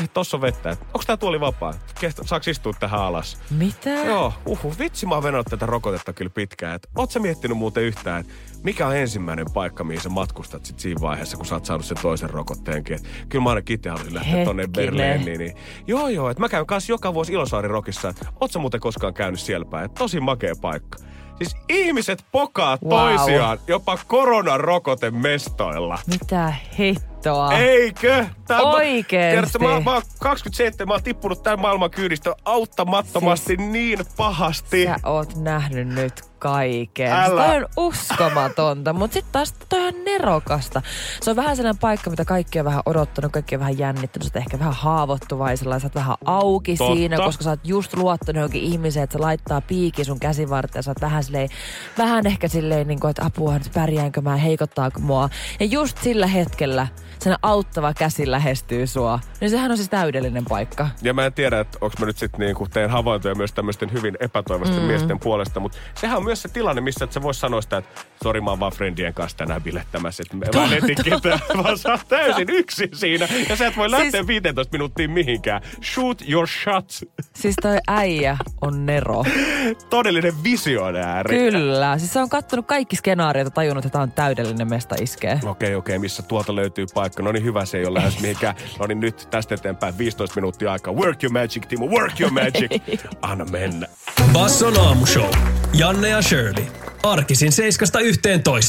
Ei, 0.00 0.08
tossa 0.08 0.36
on 0.36 0.40
vettä. 0.40 0.70
Onko 0.70 1.02
tää 1.06 1.16
tuoli 1.16 1.40
vapaa? 1.40 1.74
Kestä, 2.00 2.22
saaks 2.26 2.48
istua 2.48 2.72
tähän 2.80 3.00
alas? 3.00 3.38
Mitä? 3.50 3.90
Joo, 3.90 4.32
uhu, 4.46 4.74
vitsi 4.78 5.06
mä 5.06 5.14
oon 5.14 5.22
venannut 5.24 5.46
tätä 5.50 5.66
rokotetta 5.66 6.12
kyllä 6.12 6.30
pitkään. 6.34 6.74
Et, 6.74 6.88
oot 6.96 7.10
sä 7.10 7.20
miettinyt 7.20 7.56
muuten 7.58 7.82
yhtään, 7.82 8.20
että 8.20 8.32
mikä 8.62 8.86
on 8.86 8.96
ensimmäinen 8.96 9.46
paikka, 9.54 9.84
mihin 9.84 10.02
sä 10.02 10.08
matkustat 10.08 10.64
sit 10.64 10.78
siinä 10.78 11.00
vaiheessa, 11.00 11.36
kun 11.36 11.46
sä 11.46 11.54
oot 11.54 11.64
saanut 11.64 11.86
sen 11.86 11.96
toisen 12.02 12.30
rokotteenkin. 12.30 12.96
Et, 12.96 13.08
kyllä 13.28 13.42
mä 13.42 13.50
ainakin 13.50 13.74
itse 13.74 13.88
haluaisin 13.88 14.14
lähteä 14.14 14.44
tonne. 14.44 14.66
Berliiniin. 14.66 15.38
Niin, 15.38 15.56
joo, 15.86 16.08
joo, 16.08 16.30
että 16.30 16.40
mä 16.40 16.48
käyn 16.48 16.66
kanssa 16.66 16.92
joka 16.92 17.14
vuosi 17.14 17.32
Ilosaari 17.32 17.68
Rokissa. 17.68 18.08
Et, 18.08 18.26
oot 18.40 18.52
sä 18.52 18.58
muuten 18.58 18.80
koskaan 18.80 19.14
käynyt 19.14 19.40
siellä 19.40 19.64
päin? 19.64 19.84
Et, 19.84 19.94
tosi 19.94 20.20
makea 20.20 20.54
paikka. 20.60 20.98
Siis 21.38 21.56
ihmiset 21.68 22.24
pokaa 22.32 22.78
Wow. 22.84 22.90
toisiaan 22.90 23.58
jopa 23.66 23.98
koronarokote 24.06 25.10
mestoilla. 25.10 25.98
Mitä 26.06 26.54
hittoa? 26.78 27.52
Eikö? 27.52 28.26
Tää, 28.46 28.60
Oikeesti? 28.62 29.32
Tiedätkö, 29.32 29.58
mä, 29.58 29.80
mä 29.80 29.92
oon 29.92 30.02
27, 30.20 30.88
mä 30.88 30.94
oon 30.94 31.02
tippunut 31.02 31.42
tämän 31.42 31.60
maailman 31.60 31.90
kyydistä 31.90 32.34
auttamattomasti 32.44 33.46
siis, 33.56 33.58
niin 33.70 33.98
pahasti. 34.16 34.84
Sä 34.84 34.96
oot 35.04 35.36
nähnyt 35.36 35.88
nyt 35.88 36.24
kaiken. 36.46 37.12
Älä. 37.12 37.24
Älä. 37.24 37.46
Toi 37.46 37.56
on 37.56 37.66
uskomatonta, 37.76 38.92
mutta 38.92 39.14
sitten 39.14 39.32
taas 39.32 39.54
toi 39.68 39.86
on 39.86 40.04
nerokasta. 40.04 40.82
Se 41.20 41.30
on 41.30 41.36
vähän 41.36 41.56
sellainen 41.56 41.80
paikka, 41.80 42.10
mitä 42.10 42.24
kaikki 42.24 42.58
on 42.58 42.64
vähän 42.64 42.82
odottanut, 42.86 43.32
kaikki 43.32 43.54
on 43.54 43.60
vähän 43.60 43.78
jännittänyt. 43.78 44.32
Sä 44.32 44.38
ehkä 44.38 44.58
vähän 44.58 44.74
haavoittuvaisella, 44.74 45.78
sä 45.78 45.86
oot 45.86 45.94
vähän 45.94 46.16
auki 46.24 46.76
Totta. 46.76 46.94
siinä, 46.94 47.16
koska 47.16 47.44
sä 47.44 47.50
oot 47.50 47.60
just 47.64 47.96
luottanut 47.96 48.36
johonkin 48.36 48.62
ihmiseen, 48.62 49.04
että 49.04 49.12
se 49.12 49.18
laittaa 49.18 49.60
piiki 49.60 50.04
sun 50.04 50.20
käsivarteen. 50.20 50.82
Sä 50.82 50.90
oot 50.90 51.00
vähän 51.00 51.24
silleen, 51.24 51.48
vähän 51.98 52.26
ehkä 52.26 52.48
silleen, 52.48 52.88
niin 52.88 53.00
kuin, 53.00 53.10
että 53.10 53.24
apua, 53.24 53.54
nyt 53.54 53.70
pärjäänkö 53.74 54.20
mä, 54.20 54.36
heikottaako 54.36 55.00
mua. 55.00 55.28
Ja 55.60 55.66
just 55.66 55.98
sillä 55.98 56.26
hetkellä 56.26 56.86
sen 57.18 57.36
auttava 57.42 57.94
käsi 57.94 58.30
lähestyy 58.30 58.86
sua. 58.86 59.20
Niin 59.40 59.50
sehän 59.50 59.70
on 59.70 59.76
siis 59.76 59.88
täydellinen 59.88 60.44
paikka. 60.44 60.88
Ja 61.02 61.14
mä 61.14 61.26
en 61.26 61.32
tiedä, 61.32 61.60
että 61.60 61.78
onko 61.80 61.96
mä 62.00 62.06
nyt 62.06 62.18
sitten 62.18 62.40
niinku 62.40 62.66
teen 62.72 62.90
havaintoja 62.90 63.34
myös 63.34 63.52
tämmöisten 63.52 63.92
hyvin 63.92 64.16
epätoivoisten 64.20 64.80
mm. 64.80 64.86
miesten 64.86 65.18
puolesta, 65.18 65.60
mutta 65.60 65.78
sehän 65.94 66.16
on 66.16 66.24
myös 66.24 66.35
se 66.42 66.48
tilanne, 66.48 66.80
missä 66.80 67.04
et 67.04 67.12
sä 67.12 67.22
vois 67.22 67.40
sanoa 67.40 67.62
sitä, 67.62 67.76
että 67.76 68.00
sori 68.22 68.40
mä 68.40 68.50
oon 68.50 68.60
vaan 68.60 68.72
friendien 68.72 69.14
kanssa 69.14 69.38
tänään 69.38 69.62
bilettämässä, 69.62 70.22
että 70.22 70.36
mä 70.56 70.64
en 70.64 70.72
etin 70.72 70.96
ketään, 71.04 71.40
vaan 71.62 71.78
sä 71.78 71.90
oot 71.92 72.08
täysin 72.08 72.50
yksin 72.50 72.88
siinä. 72.94 73.28
Ja 73.48 73.56
sä 73.56 73.66
et 73.66 73.76
voi 73.76 73.90
lähteä 73.90 74.10
Siis- 74.10 74.26
15 74.26 74.72
minuuttiin 74.72 75.10
mihinkään. 75.10 75.62
Shoot 75.94 76.22
your 76.28 76.48
shot. 76.62 76.90
Siis 77.34 77.54
toi 77.62 77.76
äijä 77.88 78.36
on 78.60 78.86
Nero. 78.86 79.24
Todellinen 79.90 80.42
visionääri. 80.44 81.36
Kyllä. 81.38 81.98
Siis 81.98 82.12
se 82.12 82.20
on 82.20 82.28
kattonut 82.28 82.66
kaikki 82.66 82.96
skenaariot 82.96 83.46
ja 83.46 83.50
tajunnut, 83.50 83.84
että 83.84 83.92
tämä 83.92 84.02
on 84.02 84.12
täydellinen 84.12 84.68
mesta 84.68 84.94
iskee. 85.00 85.40
Okei, 85.46 85.74
okei, 85.74 85.98
missä 85.98 86.22
tuolta 86.22 86.56
löytyy 86.56 86.86
paikka. 86.94 87.22
No 87.22 87.32
niin 87.32 87.44
hyvä, 87.44 87.64
se 87.64 87.78
ei 87.78 87.86
ole 87.86 87.98
lähes 87.98 88.20
mihinkään. 88.20 88.54
No 88.78 88.86
niin 88.86 89.00
nyt 89.00 89.28
tästä 89.30 89.54
eteenpäin 89.54 89.98
15 89.98 90.34
minuuttia 90.36 90.72
aikaa. 90.72 90.94
Work 90.94 91.24
your 91.24 91.32
magic, 91.32 91.68
Timo, 91.68 91.86
work 91.86 92.20
your 92.20 92.32
magic. 92.32 92.82
Anna 93.22 93.44
mennä. 93.44 93.86
Basson 94.32 94.80
aamushow. 94.80 95.30
Janne 95.74 96.08
ja 96.08 96.22
Shirley. 96.28 96.64
Arkisin 97.02 97.52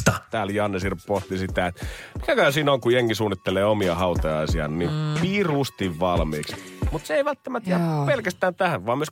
7.11. 0.10 0.13
Täällä 0.32 0.54
Janne 0.54 0.80
Sirp 0.80 1.00
pohti 1.08 1.38
sitä, 1.38 1.67
että 1.67 1.86
mikäkään 2.15 2.54
siinä 2.54 2.72
on, 2.72 2.82
kun 2.82 2.93
jengi 2.93 3.15
suunnittelee 3.15 3.65
omia 3.65 3.96
hautajaisia, 3.96 4.67
niin 4.67 4.89
mm. 4.89 5.22
pirusti 5.22 6.00
valmiiksi. 6.00 6.77
Mutta 6.91 7.08
se 7.08 7.15
ei 7.15 7.26
välttämättä 7.26 7.69
jää 7.69 8.06
pelkästään 8.06 8.56
tähän, 8.56 8.86
vaan 8.86 8.97
myös 8.97 9.12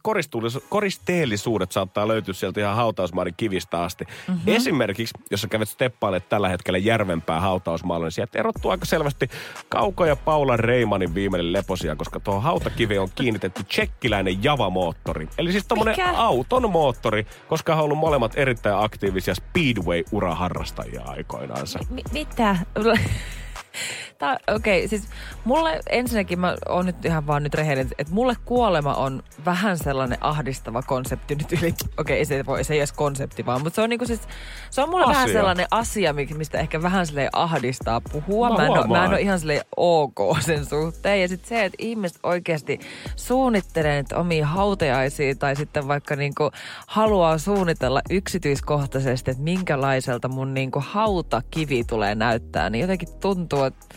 koristeellisuudet 0.69 1.71
saattaa 1.71 2.07
löytyä 2.07 2.33
sieltä 2.33 2.61
ihan 2.61 2.75
hautausmaarin 2.75 3.33
kivistä 3.37 3.83
asti. 3.83 4.05
Mm-hmm. 4.27 4.53
Esimerkiksi, 4.55 5.13
jos 5.31 5.41
sä 5.41 5.47
kävet 5.47 5.69
steppailemaan 5.69 6.29
tällä 6.29 6.49
hetkellä 6.49 6.77
järvempää 6.77 7.39
hautausmaalla, 7.39 8.05
niin 8.05 8.11
sieltä 8.11 8.39
erottuu 8.39 8.71
aika 8.71 8.85
selvästi 8.85 9.29
Kauko 9.69 10.05
ja 10.05 10.15
Paula 10.15 10.57
Reimanin 10.57 11.15
viimeinen 11.15 11.53
leposia, 11.53 11.95
koska 11.95 12.19
tuohon 12.19 12.43
hautakiveen 12.43 13.01
on 13.01 13.09
kiinnitetty 13.15 13.63
tsekkiläinen 13.63 14.43
Java-moottori. 14.43 15.27
Eli 15.37 15.51
siis 15.51 15.67
tommonen 15.67 15.91
Mikä? 15.91 16.11
auton 16.11 16.71
moottori, 16.71 17.27
koska 17.47 17.75
he 17.75 17.79
on 17.79 17.85
ollut 17.85 17.97
molemmat 17.97 18.31
erittäin 18.35 18.83
aktiivisia 18.83 19.33
Speedway-uraharrastajia 19.35 21.01
aikoinaansa. 21.05 21.79
Mi- 21.89 22.03
mitä? 22.13 22.57
Okei, 24.55 24.85
okay, 24.85 24.87
siis 24.87 25.07
mulle 25.45 25.79
ensinnäkin 25.89 26.39
mä 26.39 26.55
oon 26.69 26.85
nyt 26.85 27.05
ihan 27.05 27.27
vaan 27.27 27.43
nyt 27.43 27.53
rehellinen, 27.53 27.91
että 27.97 28.13
mulle 28.13 28.33
kuolema 28.45 28.93
on 28.93 29.23
vähän 29.45 29.77
sellainen 29.77 30.17
ahdistava 30.21 30.81
konsepti 30.81 31.35
nyt 31.35 31.51
yli. 31.51 31.73
Okei, 31.97 32.21
okay, 32.21 32.25
se, 32.25 32.45
voi, 32.45 32.63
se 32.63 32.73
ei 32.73 32.79
edes 32.79 32.91
konsepti 32.91 33.45
vaan, 33.45 33.61
mutta 33.61 33.75
se 33.75 33.81
on 33.81 33.89
niinku 33.89 34.05
siis, 34.05 34.21
se 34.69 34.81
on 34.81 34.89
mulle 34.89 35.05
Asia. 35.05 35.13
vähän 35.13 35.29
sellainen 35.29 35.67
asia, 35.71 36.13
mi- 36.13 36.25
mistä 36.37 36.59
ehkä 36.59 36.81
vähän 36.81 37.07
silleen 37.07 37.29
ahdistaa 37.33 38.01
puhua. 38.01 38.49
Mä 38.49 38.55
Mä, 38.57 38.65
en, 38.65 38.71
oo, 38.71 38.87
mä 38.87 39.05
en 39.05 39.09
ole 39.11 39.21
ihan 39.21 39.39
silleen 39.39 39.61
ok 39.77 40.19
sen 40.39 40.65
suhteen. 40.65 41.21
Ja 41.21 41.27
sitten 41.27 41.49
se, 41.49 41.65
että 41.65 41.75
ihmiset 41.79 42.19
oikeasti 42.23 42.79
suunnittelee 43.15 43.97
nyt 43.97 44.11
omia 44.11 44.47
hautajaisia 44.47 45.35
tai 45.35 45.55
sitten 45.55 45.87
vaikka 45.87 46.15
niinku 46.15 46.51
haluaa 46.87 47.37
suunnitella 47.37 48.01
yksityiskohtaisesti, 48.09 49.31
että 49.31 49.43
minkälaiselta 49.43 50.27
mun 50.27 50.53
niinku 50.53 50.83
hautakivi 50.87 51.83
tulee 51.83 52.15
näyttää, 52.15 52.69
niin 52.69 52.81
jotenkin 52.81 53.09
tuntuu, 53.21 53.63
että 53.65 53.95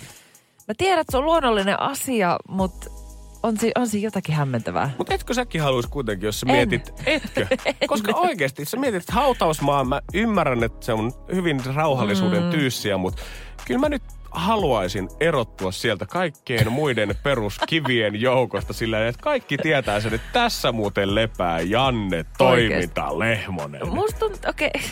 mä 0.68 0.74
tiedän, 0.78 1.00
että 1.00 1.10
se 1.10 1.18
on 1.18 1.24
luonnollinen 1.24 1.80
asia, 1.80 2.36
mutta 2.48 2.90
on, 3.42 3.58
si- 3.58 3.72
on 3.74 3.88
siinä 3.88 4.06
jotakin 4.06 4.34
hämmentävää. 4.34 4.90
Mutta 4.98 5.14
etkö 5.14 5.34
säkin 5.34 5.60
haluaisi 5.60 5.88
kuitenkin, 5.88 6.26
jos 6.26 6.40
sä 6.40 6.46
En. 6.48 6.54
mietit, 6.54 6.92
etkö? 7.06 7.46
Koska 7.86 8.12
oikeasti, 8.14 8.64
sä 8.64 8.76
mietit 8.76 9.02
että 9.02 9.12
hautausmaa, 9.12 9.84
mä 9.84 10.00
ymmärrän, 10.14 10.64
että 10.64 10.86
se 10.86 10.92
on 10.92 11.12
hyvin 11.34 11.60
rauhallisuuden 11.74 12.42
mm. 12.42 12.50
tyyssiä, 12.50 12.96
mutta 12.96 13.22
kyllä 13.64 13.80
mä 13.80 13.88
nyt 13.88 14.02
haluaisin 14.30 15.08
erottua 15.20 15.72
sieltä 15.72 16.06
kaikkien 16.06 16.72
muiden 16.80 17.14
peruskivien 17.22 18.20
joukosta 18.20 18.72
sillä 18.72 19.08
että 19.08 19.22
kaikki 19.22 19.58
tietää 19.58 20.00
sen, 20.00 20.14
että 20.14 20.28
tässä 20.32 20.72
muuten 20.72 21.14
lepää 21.14 21.60
Janne 21.60 22.24
Toiminta 22.38 23.18
Lehmonen. 23.18 23.88
Musta 23.88 24.18
tuntuu, 24.18 24.40
okei. 24.50 24.70
Okay. 24.74 24.90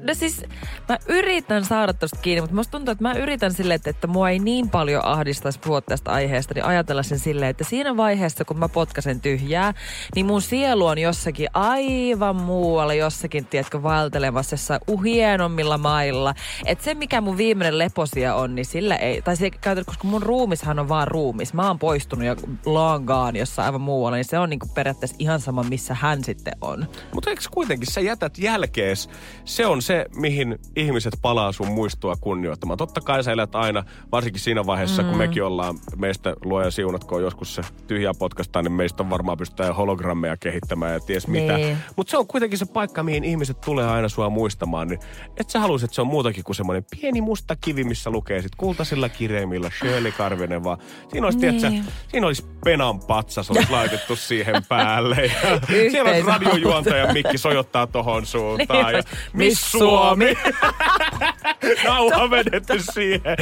No 0.00 0.14
siis 0.14 0.42
mä 0.88 0.98
yritän 1.08 1.64
saada 1.64 1.92
tosta 1.92 2.18
kiinni, 2.22 2.40
mutta 2.40 2.56
musta 2.56 2.70
tuntuu, 2.70 2.92
että 2.92 3.02
mä 3.04 3.12
yritän 3.12 3.52
silleen, 3.52 3.76
että, 3.76 3.90
että 3.90 4.06
mua 4.06 4.30
ei 4.30 4.38
niin 4.38 4.70
paljon 4.70 5.04
ahdistaisi 5.04 5.58
puhua 5.58 5.80
tästä 5.80 6.10
aiheesta, 6.10 6.54
niin 6.54 6.64
ajatella 6.64 7.02
sen 7.02 7.18
silleen, 7.18 7.50
että 7.50 7.64
siinä 7.64 7.96
vaiheessa, 7.96 8.44
kun 8.44 8.58
mä 8.58 8.68
potkasen 8.68 9.20
tyhjää, 9.20 9.74
niin 10.14 10.26
mun 10.26 10.42
sielu 10.42 10.86
on 10.86 10.98
jossakin 10.98 11.48
aivan 11.54 12.36
muualla, 12.36 12.94
jossakin, 12.94 13.44
tiedätkö, 13.44 13.82
vaeltelemassa 13.82 14.54
jossain 14.54 14.80
hienommilla 15.04 15.78
mailla. 15.78 16.34
Että 16.66 16.84
se, 16.84 16.94
mikä 16.94 17.20
mun 17.20 17.36
viimeinen 17.36 17.78
leposia 17.78 18.34
on, 18.34 18.54
niin 18.54 18.66
sillä 18.66 18.96
ei, 18.96 19.22
tai 19.22 19.36
se 19.36 19.50
käytetään, 19.50 19.84
koska 19.84 20.08
mun 20.08 20.22
ruumishan 20.22 20.78
on 20.78 20.88
vaan 20.88 21.08
ruumis. 21.08 21.54
Mä 21.54 21.68
oon 21.68 21.78
poistunut 21.78 22.26
jo 22.26 22.36
langaan 22.66 23.36
jossain 23.36 23.66
aivan 23.66 23.80
muualla, 23.80 24.16
niin 24.16 24.24
se 24.24 24.38
on 24.38 24.50
niinku 24.50 24.68
periaatteessa 24.74 25.16
ihan 25.18 25.40
sama, 25.40 25.62
missä 25.62 25.94
hän 25.94 26.24
sitten 26.24 26.54
on. 26.60 26.86
Mutta 27.14 27.30
eikö 27.30 27.42
kuitenkin 27.50 27.92
sä 27.92 28.00
jätät 28.00 28.38
jälkees, 28.38 29.10
se 29.44 29.66
on 29.66 29.81
se, 29.82 30.06
mihin 30.16 30.58
ihmiset 30.76 31.14
palaa 31.22 31.52
sun 31.52 31.68
muistoa 31.68 32.16
kunnioittamaan. 32.20 32.78
Totta 32.78 33.00
kai 33.00 33.24
sä 33.24 33.32
elät 33.32 33.54
aina, 33.54 33.84
varsinkin 34.12 34.40
siinä 34.40 34.66
vaiheessa, 34.66 35.02
mm. 35.02 35.08
kun 35.08 35.18
mekin 35.18 35.44
ollaan, 35.44 35.78
meistä 35.96 36.34
luoja 36.44 36.70
siunatkoon 36.70 37.22
joskus 37.22 37.54
se 37.54 37.62
tyhjää 37.86 38.12
podcastaa, 38.18 38.62
niin 38.62 38.72
meistä 38.72 39.02
on 39.02 39.10
varmaan 39.10 39.38
pystytään 39.38 39.74
hologrammeja 39.74 40.36
kehittämään 40.36 40.92
ja 40.92 41.00
ties 41.00 41.26
mitä. 41.28 41.56
Niin. 41.56 41.76
Mutta 41.96 42.10
se 42.10 42.16
on 42.16 42.26
kuitenkin 42.26 42.58
se 42.58 42.66
paikka, 42.66 43.02
mihin 43.02 43.24
ihmiset 43.24 43.60
tulee 43.60 43.86
aina 43.86 44.08
sua 44.08 44.30
muistamaan. 44.30 44.88
Niin 44.88 45.00
et 45.36 45.50
sä 45.50 45.60
haluaisit, 45.60 45.84
että 45.84 45.94
se 45.94 46.00
on 46.00 46.06
muutakin 46.06 46.44
kuin 46.44 46.56
semmoinen 46.56 46.84
pieni 47.00 47.20
musta 47.20 47.56
kivi, 47.56 47.84
missä 47.84 48.10
lukee 48.10 48.42
sit 48.42 48.54
kultaisilla 48.56 49.08
kireimillä 49.08 49.70
Shirley 49.78 50.12
Karvinen, 50.12 50.64
vaan 50.64 50.78
siinä 51.10 51.26
olisi, 51.26 51.38
Niin. 51.38 51.58
tiedätkö, 51.60 51.90
siinä 52.08 52.26
olisi 52.26 52.44
penan 52.64 53.00
patsas 53.00 53.50
olisi 53.50 53.70
laitettu 53.70 54.16
siihen 54.16 54.62
päälle. 54.68 55.16
Ja 55.42 55.90
siellä 55.90 56.10
Yhteisauto. 56.10 56.44
radiojuontaja 56.46 57.12
Mikki 57.12 57.38
sojottaa 57.38 57.86
tohon 57.86 58.26
suuntaan. 58.26 58.86
Niin, 58.86 58.96
ja 58.96 59.02
Miss 59.32 59.71
Suomi. 59.78 60.34
Nauha 61.84 62.30
vedetty 62.30 62.82
siihen. 62.92 63.36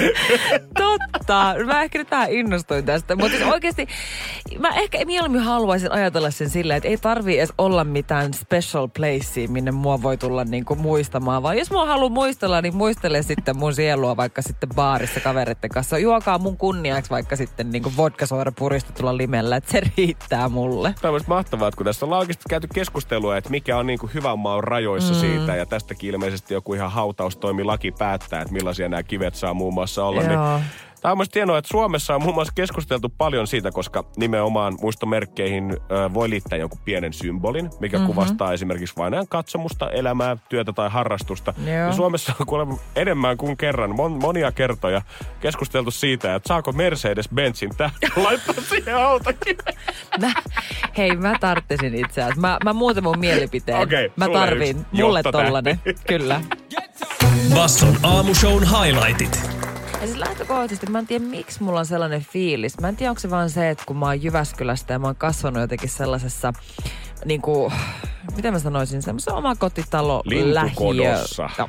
Totta. 0.78 1.54
Mä 1.66 1.82
ehkä 1.82 1.98
nyt 1.98 2.10
vähän 2.10 2.32
innostuin 2.32 2.84
tästä. 2.84 3.16
Mutta 3.16 3.36
siis 3.36 3.50
oikeasti 3.50 3.86
mä 4.58 4.68
ehkä 4.68 5.04
mieluummin 5.04 5.40
haluaisin 5.40 5.92
ajatella 5.92 6.30
sen 6.30 6.50
silleen, 6.50 6.76
että 6.76 6.88
ei 6.88 6.96
tarvii 6.96 7.38
edes 7.38 7.52
olla 7.58 7.84
mitään 7.84 8.34
special 8.34 8.88
placea, 8.88 9.48
minne 9.48 9.70
mua 9.70 10.02
voi 10.02 10.16
tulla 10.16 10.44
niinku 10.44 10.74
muistamaan. 10.74 11.42
Vaan 11.42 11.58
jos 11.58 11.70
mua 11.70 11.86
haluaa 11.86 12.10
muistella, 12.10 12.60
niin 12.60 12.76
muistele 12.76 13.22
sitten 13.22 13.56
mun 13.56 13.74
sielua 13.74 14.16
vaikka 14.16 14.42
sitten 14.42 14.68
baarissa 14.74 15.20
kavereiden 15.20 15.70
kanssa. 15.70 15.98
Juokaa 15.98 16.38
mun 16.38 16.56
kunniaksi 16.56 17.10
vaikka 17.10 17.36
sitten 17.36 17.70
niinku 17.70 17.92
vodkasoira 17.96 18.52
puristetulla 18.52 19.16
limellä, 19.16 19.56
että 19.56 19.72
se 19.72 19.82
riittää 19.96 20.48
mulle. 20.48 20.94
Tämä 21.00 21.12
olisi 21.12 21.28
mahtavaa, 21.28 21.68
että 21.68 21.76
kun 21.76 21.86
tässä 21.86 22.06
ollaan 22.06 22.20
oikeasti 22.20 22.44
käyty 22.48 22.68
keskustelua, 22.74 23.36
että 23.36 23.50
mikä 23.50 23.76
on 23.76 23.86
niin 23.86 23.98
kuin 23.98 24.14
hyvän 24.14 24.38
maan 24.38 24.64
rajoissa 24.64 25.14
mm. 25.14 25.20
siitä, 25.20 25.56
ja 25.56 25.66
tästäkin 25.66 26.09
ilmeisesti 26.10 26.54
joku 26.54 26.74
ihan 26.74 26.90
hautaustoimilaki 26.90 27.92
päättää, 27.92 28.42
että 28.42 28.52
millaisia 28.52 28.88
nämä 28.88 29.02
kivet 29.02 29.34
saa 29.34 29.54
muun 29.54 29.74
muassa 29.74 30.04
olla. 30.04 30.20
Niin 30.20 30.32
Joo. 30.32 30.60
Tämä 31.00 31.12
on 31.12 31.18
myös 31.18 31.28
hienoa, 31.34 31.58
että 31.58 31.68
Suomessa 31.68 32.14
on 32.14 32.22
muun 32.22 32.34
muassa 32.34 32.52
keskusteltu 32.56 33.08
paljon 33.18 33.46
siitä, 33.46 33.70
koska 33.70 34.04
nimenomaan 34.16 34.78
muistomerkkeihin 34.80 35.76
voi 36.14 36.30
liittää 36.30 36.58
jonkun 36.58 36.78
pienen 36.84 37.12
symbolin, 37.12 37.70
mikä 37.80 37.96
mm-hmm. 37.96 38.06
kuvastaa 38.06 38.52
esimerkiksi 38.52 38.96
vain 38.96 39.14
ajan 39.14 39.28
katsomusta, 39.28 39.90
elämää, 39.90 40.36
työtä 40.48 40.72
tai 40.72 40.90
harrastusta. 40.90 41.54
Joo. 41.66 41.76
Ja 41.76 41.92
Suomessa 41.92 42.32
on 42.40 42.46
kuulemma 42.46 42.78
enemmän 42.96 43.36
kuin 43.36 43.56
kerran, 43.56 43.96
mon, 43.96 44.12
monia 44.12 44.52
kertoja 44.52 45.02
keskusteltu 45.40 45.90
siitä, 45.90 46.34
että 46.34 46.48
saako 46.48 46.72
Mercedes-Benzin 46.72 47.76
tähden 47.76 48.10
laittaa 48.24 48.54
siihen 48.54 48.96
autokiveen. 48.96 49.74
Mä, 50.20 50.32
hei, 50.96 51.16
mä 51.16 51.36
tarttisin 51.40 51.94
itse 51.94 52.22
asiassa. 52.22 52.40
Mä, 52.40 52.58
mä 52.64 52.72
muutan 52.72 53.04
mun 53.04 53.18
mielipiteen. 53.18 53.80
Okei, 53.80 54.12
mä 54.16 54.26
yksi 54.26 54.76
Mulle 54.92 55.22
tollanen. 55.22 55.80
Kyllä. 56.06 56.40
Basson 57.54 57.96
aamushown 58.02 58.64
highlightit. 58.64 59.49
Ja 60.00 60.06
siis 60.06 60.18
lähtökohtaisesti 60.18 60.86
mä 60.86 60.98
en 60.98 61.06
tiedä, 61.06 61.24
miksi 61.24 61.62
mulla 61.62 61.78
on 61.78 61.86
sellainen 61.86 62.26
fiilis. 62.32 62.80
Mä 62.80 62.88
en 62.88 62.96
tiedä, 62.96 63.10
onko 63.10 63.20
se 63.20 63.30
vaan 63.30 63.50
se, 63.50 63.70
että 63.70 63.84
kun 63.86 63.96
mä 63.96 64.06
oon 64.06 64.22
Jyväskylästä 64.22 64.92
ja 64.92 64.98
mä 64.98 65.06
oon 65.06 65.16
kasvanut 65.16 65.60
jotenkin 65.60 65.88
sellaisessa, 65.88 66.52
niin 67.24 67.42
kuin, 67.42 67.72
miten 68.36 68.52
mä 68.52 68.58
sanoisin, 68.58 69.02
semmoisessa 69.02 69.34
omakotitalo 69.34 70.22
lähiö. 70.52 71.16
No, 71.58 71.68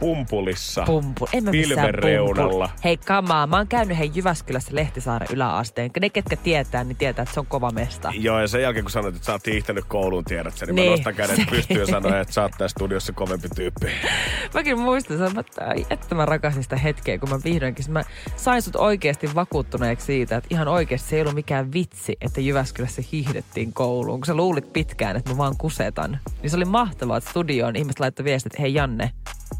Pumpulissa. 0.00 0.82
pumpu. 0.86 1.28
En 1.32 1.44
mä 1.44 1.50
missään 1.50 1.94
reunalla. 1.94 2.70
Hei 2.84 2.96
kamaa, 2.96 3.46
mä 3.46 3.56
oon 3.56 3.68
käynyt 3.68 3.98
hei 3.98 4.10
Jyväskylässä 4.14 4.74
Lehtisaaren 4.74 5.28
yläasteen. 5.32 5.90
Ne, 6.00 6.10
ketkä 6.10 6.36
tietää, 6.36 6.84
niin 6.84 6.96
tietää, 6.96 7.22
että 7.22 7.34
se 7.34 7.40
on 7.40 7.46
kova 7.46 7.70
mesta. 7.70 8.12
Joo, 8.18 8.40
ja 8.40 8.48
sen 8.48 8.62
jälkeen 8.62 8.84
kun 8.84 8.90
sanoit, 8.90 9.14
että 9.14 9.26
sä 9.26 9.32
oot 9.32 9.46
hiihtänyt 9.46 9.84
kouluun, 9.88 10.24
tiedät 10.24 10.56
sen, 10.56 10.66
niin, 10.66 10.76
niin 10.76 10.86
mä 10.86 10.90
nostan 10.90 11.14
kädet 11.14 11.36
se- 11.36 11.46
pystyyn 11.50 11.80
ja 11.80 11.86
sanon, 11.86 12.18
että 12.18 12.34
sä 12.34 12.42
oot 12.42 12.52
tässä 12.58 12.68
studiossa 12.68 13.12
kovempi 13.12 13.48
tyyppi. 13.48 13.86
Mäkin 14.54 14.78
muistan, 14.78 15.38
että, 15.40 15.74
että 15.90 16.14
mä 16.14 16.26
rakastin 16.26 16.62
sitä 16.62 16.76
hetkeä, 16.76 17.18
kun 17.18 17.30
mä 17.30 17.38
vihdoinkin, 17.44 17.84
mä 17.88 18.02
sain 18.36 18.62
sut 18.62 18.76
oikeasti 18.76 19.34
vakuuttuneeksi 19.34 20.06
siitä, 20.06 20.36
että 20.36 20.48
ihan 20.50 20.68
oikeasti 20.68 21.08
se 21.08 21.16
ei 21.16 21.22
ollut 21.22 21.34
mikään 21.34 21.72
vitsi, 21.72 22.16
että 22.20 22.40
Jyväskylässä 22.40 23.02
hiihdettiin 23.12 23.72
kouluun. 23.72 24.20
Kun 24.20 24.26
sä 24.26 24.34
luulit 24.34 24.72
pitkään, 24.72 25.16
että 25.16 25.30
mä 25.30 25.38
vaan 25.38 25.56
kusetan. 25.58 26.18
Niin 26.42 26.50
se 26.50 26.56
oli 26.56 26.64
mahtavaa, 26.64 27.16
että 27.16 27.30
studioon 27.30 27.76
ihmiset 27.76 28.00
laittoi 28.00 28.24
viestit, 28.24 28.52
että 28.52 28.62
hei 28.62 28.74
Janne, 28.74 29.10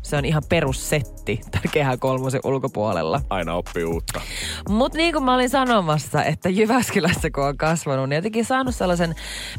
se 0.08 0.16
on 0.16 0.24
ihan 0.24 0.42
perussetti 0.48 1.40
tämän 1.50 1.72
kehä 1.72 1.96
kolmosen 1.96 2.40
ulkopuolella. 2.44 3.20
Aina 3.30 3.54
oppii 3.54 3.84
uutta. 3.84 4.20
Mutta 4.68 4.98
niin 4.98 5.12
kuin 5.12 5.24
mä 5.24 5.34
olin 5.34 5.50
sanomassa, 5.50 6.24
että 6.24 6.48
Jyväskylässä 6.48 7.30
kun 7.30 7.44
on 7.44 7.56
kasvanut, 7.56 8.08
niin 8.08 8.16
jotenkin 8.16 8.44
saanut 8.44 8.74
sellaisen 8.74 9.14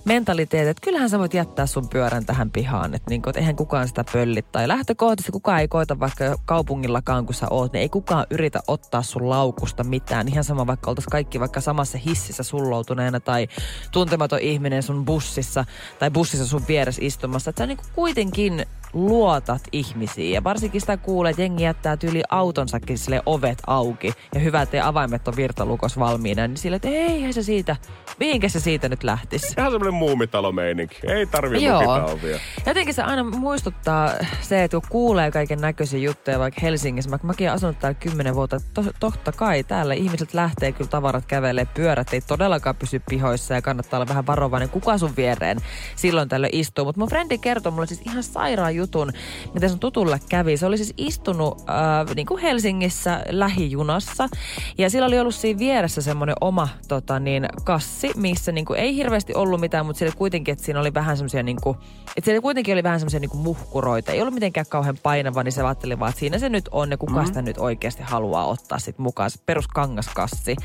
mentaliteetin, 0.06 0.70
että 0.70 0.82
kyllähän 0.82 1.10
sä 1.10 1.20
voit 1.20 1.34
jättää 1.34 1.66
sun 1.66 1.90
pyörän 1.90 2.26
tähän 2.26 2.52
pihaan. 2.52 2.96
Että 2.96 3.10
niin 3.10 3.22
eihän 3.36 3.56
kukaan 3.56 3.88
sitä 3.88 4.06
pölli. 4.14 4.42
Tai 4.42 4.68
lähtökohtaisesti 4.68 5.32
kukaan 5.32 5.60
ei 5.60 5.68
koita 5.68 6.00
vaikka 6.00 6.36
kaupungillakaan, 6.46 7.26
kun 7.26 7.36
sä 7.36 7.48
oot, 7.50 7.74
niin 7.74 7.82
ei 7.82 7.90
kukaan 7.90 8.26
yritä 8.30 8.60
ottaa 8.68 9.02
sun 9.02 9.30
laukusta 9.30 9.84
mitään. 9.84 10.28
Ihan 10.28 10.44
sama 10.44 10.68
vaikka 10.68 10.92
oltaisiin 10.92 11.12
kaikki 11.12 11.40
vaikka 11.40 11.62
samassa 11.62 11.98
hississä 11.98 12.44
sulloutuneena 12.44 13.20
tai 13.20 13.48
tuntematon 13.92 14.40
ihminen 14.40 14.84
sun 14.84 15.06
bussissa 15.06 15.66
tai 16.00 16.12
bussissa 16.12 16.46
sun 16.46 16.64
vieressä 16.68 17.02
istumassa. 17.06 17.50
Että 17.50 17.64
sä 17.64 17.68
niin 17.68 17.78
kuitenkin 17.96 18.66
luotat 18.94 19.62
ihmisiin. 19.72 20.34
Ja 20.40 20.44
varsinkin 20.44 20.82
sitä 20.82 20.98
kuulee, 20.98 21.30
että 21.30 21.42
jengi 21.42 21.64
jättää 21.64 21.98
tyyli 21.98 22.24
autonsakin 22.30 22.98
sille 22.98 23.22
ovet 23.26 23.58
auki. 23.68 24.14
Ja 24.34 24.40
hyvä, 24.40 24.62
että 24.62 24.88
avaimet 24.88 25.28
on 25.28 25.36
virtalukos 25.36 26.00
valmiina. 26.00 26.48
Niin 26.48 26.58
sille, 26.58 26.76
että 26.76 26.88
ei 26.88 27.34
se 27.34 27.44
siitä, 27.44 27.76
mihinkä 28.20 28.50
se 28.50 28.60
siitä 28.60 28.90
nyt 28.90 29.04
lähtisi. 29.04 29.54
Ihan 29.58 29.72
semmoinen 29.72 29.94
muumitalomeininki. 29.94 30.96
Ei 31.04 31.26
tarvi 31.26 31.56
lukita 31.56 32.06
ovia. 32.06 32.40
Jotenkin 32.66 32.94
se 32.94 33.02
aina 33.02 33.24
muistuttaa 33.24 34.12
se, 34.42 34.64
että 34.64 34.80
kun 34.80 34.90
kuulee 34.90 35.32
kaiken 35.32 35.62
näköisiä 35.62 36.00
juttuja 36.00 36.40
vaikka 36.40 36.62
Helsingissä. 36.62 37.10
Mä, 37.10 37.20
mäkin 37.24 37.48
olen 37.48 37.56
asunut 37.56 37.80
täällä 37.80 38.00
kymmenen 38.00 38.36
vuotta. 38.36 38.60
To, 38.74 38.84
totta 39.00 39.32
kai 39.32 39.64
täällä 39.64 39.94
ihmiset 39.94 40.34
lähtee 40.34 40.72
kyllä 40.72 40.90
tavarat 40.90 41.26
kävelee. 41.26 41.68
Pyörät 41.74 42.14
ei 42.14 42.22
todellakaan 42.22 42.76
pysy 42.76 43.02
pihoissa 43.10 43.54
ja 43.54 43.62
kannattaa 43.62 43.98
olla 43.98 44.10
vähän 44.10 44.28
varovainen. 44.28 44.70
Kuka 44.70 44.98
sun 44.98 45.16
viereen 45.18 45.58
silloin 45.96 46.30
tällöin 46.30 46.56
istuu. 46.56 46.86
Mutta 46.86 47.00
mun 47.00 47.10
frendi 47.10 47.38
kertoi 47.38 47.72
mulle 47.72 47.88
siis 47.88 48.02
ihan 48.06 48.24
sairaan 48.24 48.76
jutun, 48.76 49.12
mitä 49.54 49.70
sun 49.70 49.80
tutulle 49.80 50.20
kävi. 50.30 50.58
Se 50.58 50.66
oli 50.66 50.78
siis 50.78 50.94
istunut 50.98 51.60
äh, 51.60 52.16
niin 52.16 52.28
kuin 52.28 52.42
Helsingissä 52.42 53.24
lähijunassa. 53.30 54.30
Ja 54.78 54.90
sillä 54.90 55.06
oli 55.06 55.20
ollut 55.20 55.36
siinä 55.36 55.60
vieressä 55.60 56.02
semmoinen 56.02 56.36
oma 56.42 56.68
tota, 56.88 57.20
niin, 57.20 57.46
kassi, 57.64 58.12
missä 58.16 58.52
niin 58.52 58.66
kuin, 58.66 58.80
ei 58.80 58.96
hirveästi 58.96 59.34
ollut 59.36 59.60
mitään, 59.60 59.86
mutta 59.86 60.00
siellä 60.00 60.16
kuitenkin, 60.18 60.52
että 60.52 60.66
siinä 60.66 60.80
oli 60.80 60.94
vähän 60.94 61.18
semmoisia 61.18 61.44
niin 61.44 61.62
kuin, 61.64 61.78
että 62.18 62.26
siellä 62.26 62.42
kuitenkin 62.42 62.74
oli 62.74 62.84
vähän 62.84 63.00
semmoisia 63.00 63.20
niin 63.20 63.30
kuin 63.30 63.42
muhkuroita. 63.42 64.12
Ei 64.12 64.22
ollut 64.22 64.34
mitenkään 64.34 64.66
kauhean 64.70 64.98
painava, 65.04 65.44
niin 65.44 65.52
se 65.52 65.62
ajatteli 65.62 66.00
vaan, 66.00 66.10
että 66.10 66.20
siinä 66.20 66.40
se 66.40 66.50
nyt 66.50 66.70
on 66.72 66.92
ja 66.92 66.98
kuka 66.98 67.22
mm. 67.22 67.26
sitä 67.26 67.42
nyt 67.42 67.58
oikeasti 67.58 68.04
haluaa 68.04 68.46
ottaa 68.46 68.80
sit 68.80 68.98
mukaan. 68.98 69.32
Se 69.32 69.40
perus 69.46 69.68
kangaskassi. 69.68 70.56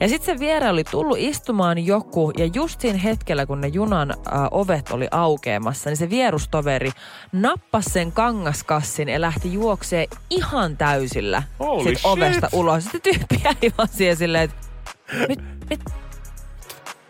Ja 0.00 0.08
sitten 0.08 0.34
se 0.34 0.40
viereen 0.40 0.72
oli 0.72 0.84
tullut 0.84 1.18
istumaan 1.18 1.86
joku 1.86 2.32
ja 2.36 2.50
just 2.54 2.80
siinä 2.80 2.98
hetkellä, 2.98 3.46
kun 3.46 3.60
ne 3.60 3.68
junan 3.68 4.10
äh, 4.10 4.16
ovet 4.50 4.90
oli 4.90 5.08
aukeamassa, 5.10 5.90
niin 5.90 5.96
se 5.96 6.10
vierustoveri 6.10 6.90
nappasi 7.32 7.90
sen 7.90 8.12
kangaskassin 8.98 9.08
ja 9.08 9.20
lähti 9.20 9.52
juoksee 9.52 10.06
ihan 10.30 10.76
täysillä 10.76 11.42
Holy 11.58 11.84
sit 11.84 11.98
shit. 11.98 12.06
ovesta 12.06 12.48
ulos. 12.52 12.84
Sitten 12.84 13.00
tyyppi 13.00 13.40
jäi 13.44 13.72
vaan 13.78 13.88
siihen 13.88 14.16
silleen, 14.16 14.44
että 14.44 14.56
mit, 15.28 15.38
mit, 15.70 15.80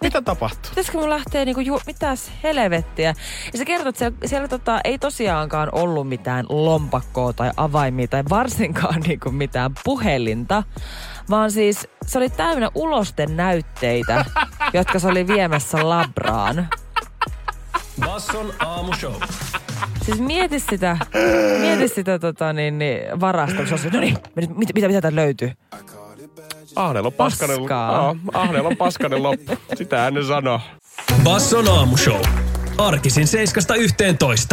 Mitä 0.01 0.23
tapahtuu? 0.23 0.71
pitäisikö 0.71 0.99
mun 0.99 1.11
lähteä 1.11 1.45
niinku, 1.45 1.61
ju, 1.61 1.81
mitäs 1.87 2.31
helvettiä. 2.43 3.15
Ja 3.53 3.59
se 3.59 3.65
kertoo, 3.65 3.89
että 3.89 3.99
siellä, 3.99 4.17
siellä 4.27 4.49
tota, 4.49 4.81
ei 4.85 4.99
tosiaankaan 4.99 5.69
ollut 5.73 6.09
mitään 6.09 6.47
lompakkoa 6.49 7.33
tai 7.33 7.51
avaimia 7.57 8.09
tai 8.09 8.25
varsinkaan 8.31 9.01
niinku 9.01 9.31
mitään 9.31 9.71
puhelinta, 9.85 10.63
vaan 11.31 11.51
siis 11.51 11.89
se 12.07 12.19
oli 12.19 12.31
täynnä 12.31 12.71
ulosten 12.75 13.37
näytteitä, 13.37 14.25
jotka 14.75 14.99
se 14.99 15.09
oli 15.09 15.27
viemässä 15.27 15.89
labraan. 15.89 16.69
Basson 18.01 18.53
aamushow. 18.59 19.15
Siis 20.03 20.21
mieti 20.21 20.61
sitä, 20.61 20.97
mieti 21.61 21.89
sitä 21.89 22.19
tota, 22.19 22.53
niin, 22.53 22.79
niin, 22.79 23.21
varastoa. 23.21 23.67
Se 23.67 23.75
on 23.75 23.79
se, 23.79 23.91
no 23.91 24.01
niin, 24.01 24.19
mitä, 24.37 24.55
mitä, 24.55 24.73
mitä 24.73 24.89
täältä 24.89 25.17
löytyy? 25.17 25.53
Ahnel 26.77 27.05
on 27.07 27.13
paskanen, 27.13 27.59
Paskaa. 27.59 28.03
Joo, 28.03 28.17
Ahnel 28.35 28.67
on 28.67 28.77
paskanen 28.77 29.23
loppu. 29.23 29.53
Sitä 29.75 30.09
ennen 30.09 30.27
sanoo. 30.27 30.61
Basson 31.25 31.69
aamushow. 31.69 32.21
Arkisin 32.79 33.27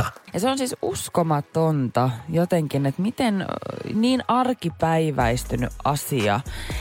7.11. 0.01 0.05
Ja 0.33 0.39
se 0.39 0.49
on 0.49 0.57
siis 0.57 0.75
uskomatonta 0.81 2.09
jotenkin, 2.29 2.85
että 2.85 3.01
miten 3.01 3.45
niin 3.93 4.23
arkipäiväistynyt 4.27 5.69
asia, 5.83 6.39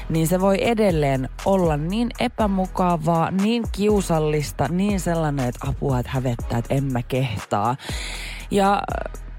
niin 0.08 0.26
se 0.26 0.40
voi 0.40 0.56
edelleen 0.60 1.28
olla 1.44 1.76
niin 1.76 2.10
epämukavaa, 2.20 3.30
niin 3.30 3.64
kiusallista, 3.72 4.68
niin 4.68 5.00
sellainen, 5.00 5.48
että 5.48 5.68
apua, 5.68 5.98
että 5.98 6.12
hävettää, 6.12 6.58
että 6.58 6.74
en 6.74 6.84
mä 6.84 7.02
kehtaa. 7.02 7.76
Ja 8.54 8.82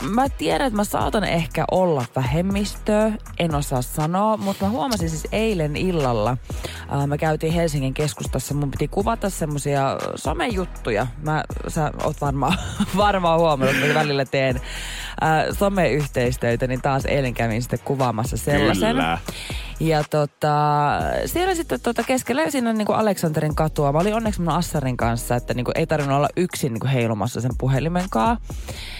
mä 0.03 0.29
tiedän, 0.29 0.67
että 0.67 0.77
mä 0.77 0.83
saatan 0.83 1.23
ehkä 1.23 1.65
olla 1.71 2.05
vähemmistöä, 2.15 3.11
en 3.39 3.55
osaa 3.55 3.81
sanoa, 3.81 4.37
mutta 4.37 4.65
mä 4.65 4.71
huomasin 4.71 5.09
siis 5.09 5.27
eilen 5.31 5.75
illalla, 5.75 6.37
ää, 6.89 7.07
mä 7.07 7.17
käytiin 7.17 7.53
Helsingin 7.53 7.93
keskustassa, 7.93 8.53
mun 8.53 8.71
piti 8.71 8.87
kuvata 8.87 9.29
semmosia 9.29 9.97
somejuttuja. 10.15 11.07
Mä, 11.21 11.43
sä 11.67 11.91
oot 12.03 12.21
varmaan, 12.21 12.57
varmaan 12.97 13.39
huomannut, 13.39 13.83
että 13.83 13.99
välillä 13.99 14.25
teen 14.25 14.61
ää, 15.21 15.53
someyhteistöitä, 15.53 16.67
niin 16.67 16.81
taas 16.81 17.05
eilen 17.05 17.33
kävin 17.33 17.61
sitten 17.61 17.79
kuvaamassa 17.85 18.37
sellaisen. 18.37 18.95
Kyllä. 18.95 19.17
Ja 19.79 20.03
tota, 20.09 20.55
siellä 21.25 21.55
sitten 21.55 21.81
tota 21.81 22.03
keskellä 22.03 22.51
siinä 22.51 22.73
niin 22.73 22.85
kuin 22.85 22.97
Aleksanterin 22.97 23.55
katua. 23.55 23.91
Mä 23.91 23.99
olin 23.99 24.15
onneksi 24.15 24.41
mun 24.41 24.53
Assarin 24.53 24.97
kanssa, 24.97 25.35
että 25.35 25.53
niin 25.53 25.65
kuin 25.65 25.77
ei 25.77 25.87
tarvinnut 25.87 26.17
olla 26.17 26.29
yksin 26.37 26.73
niin 26.73 26.79
kuin 26.79 26.91
heilumassa 26.91 27.41
sen 27.41 27.51
puhelimen 27.57 28.05
kanssa. 28.09 28.53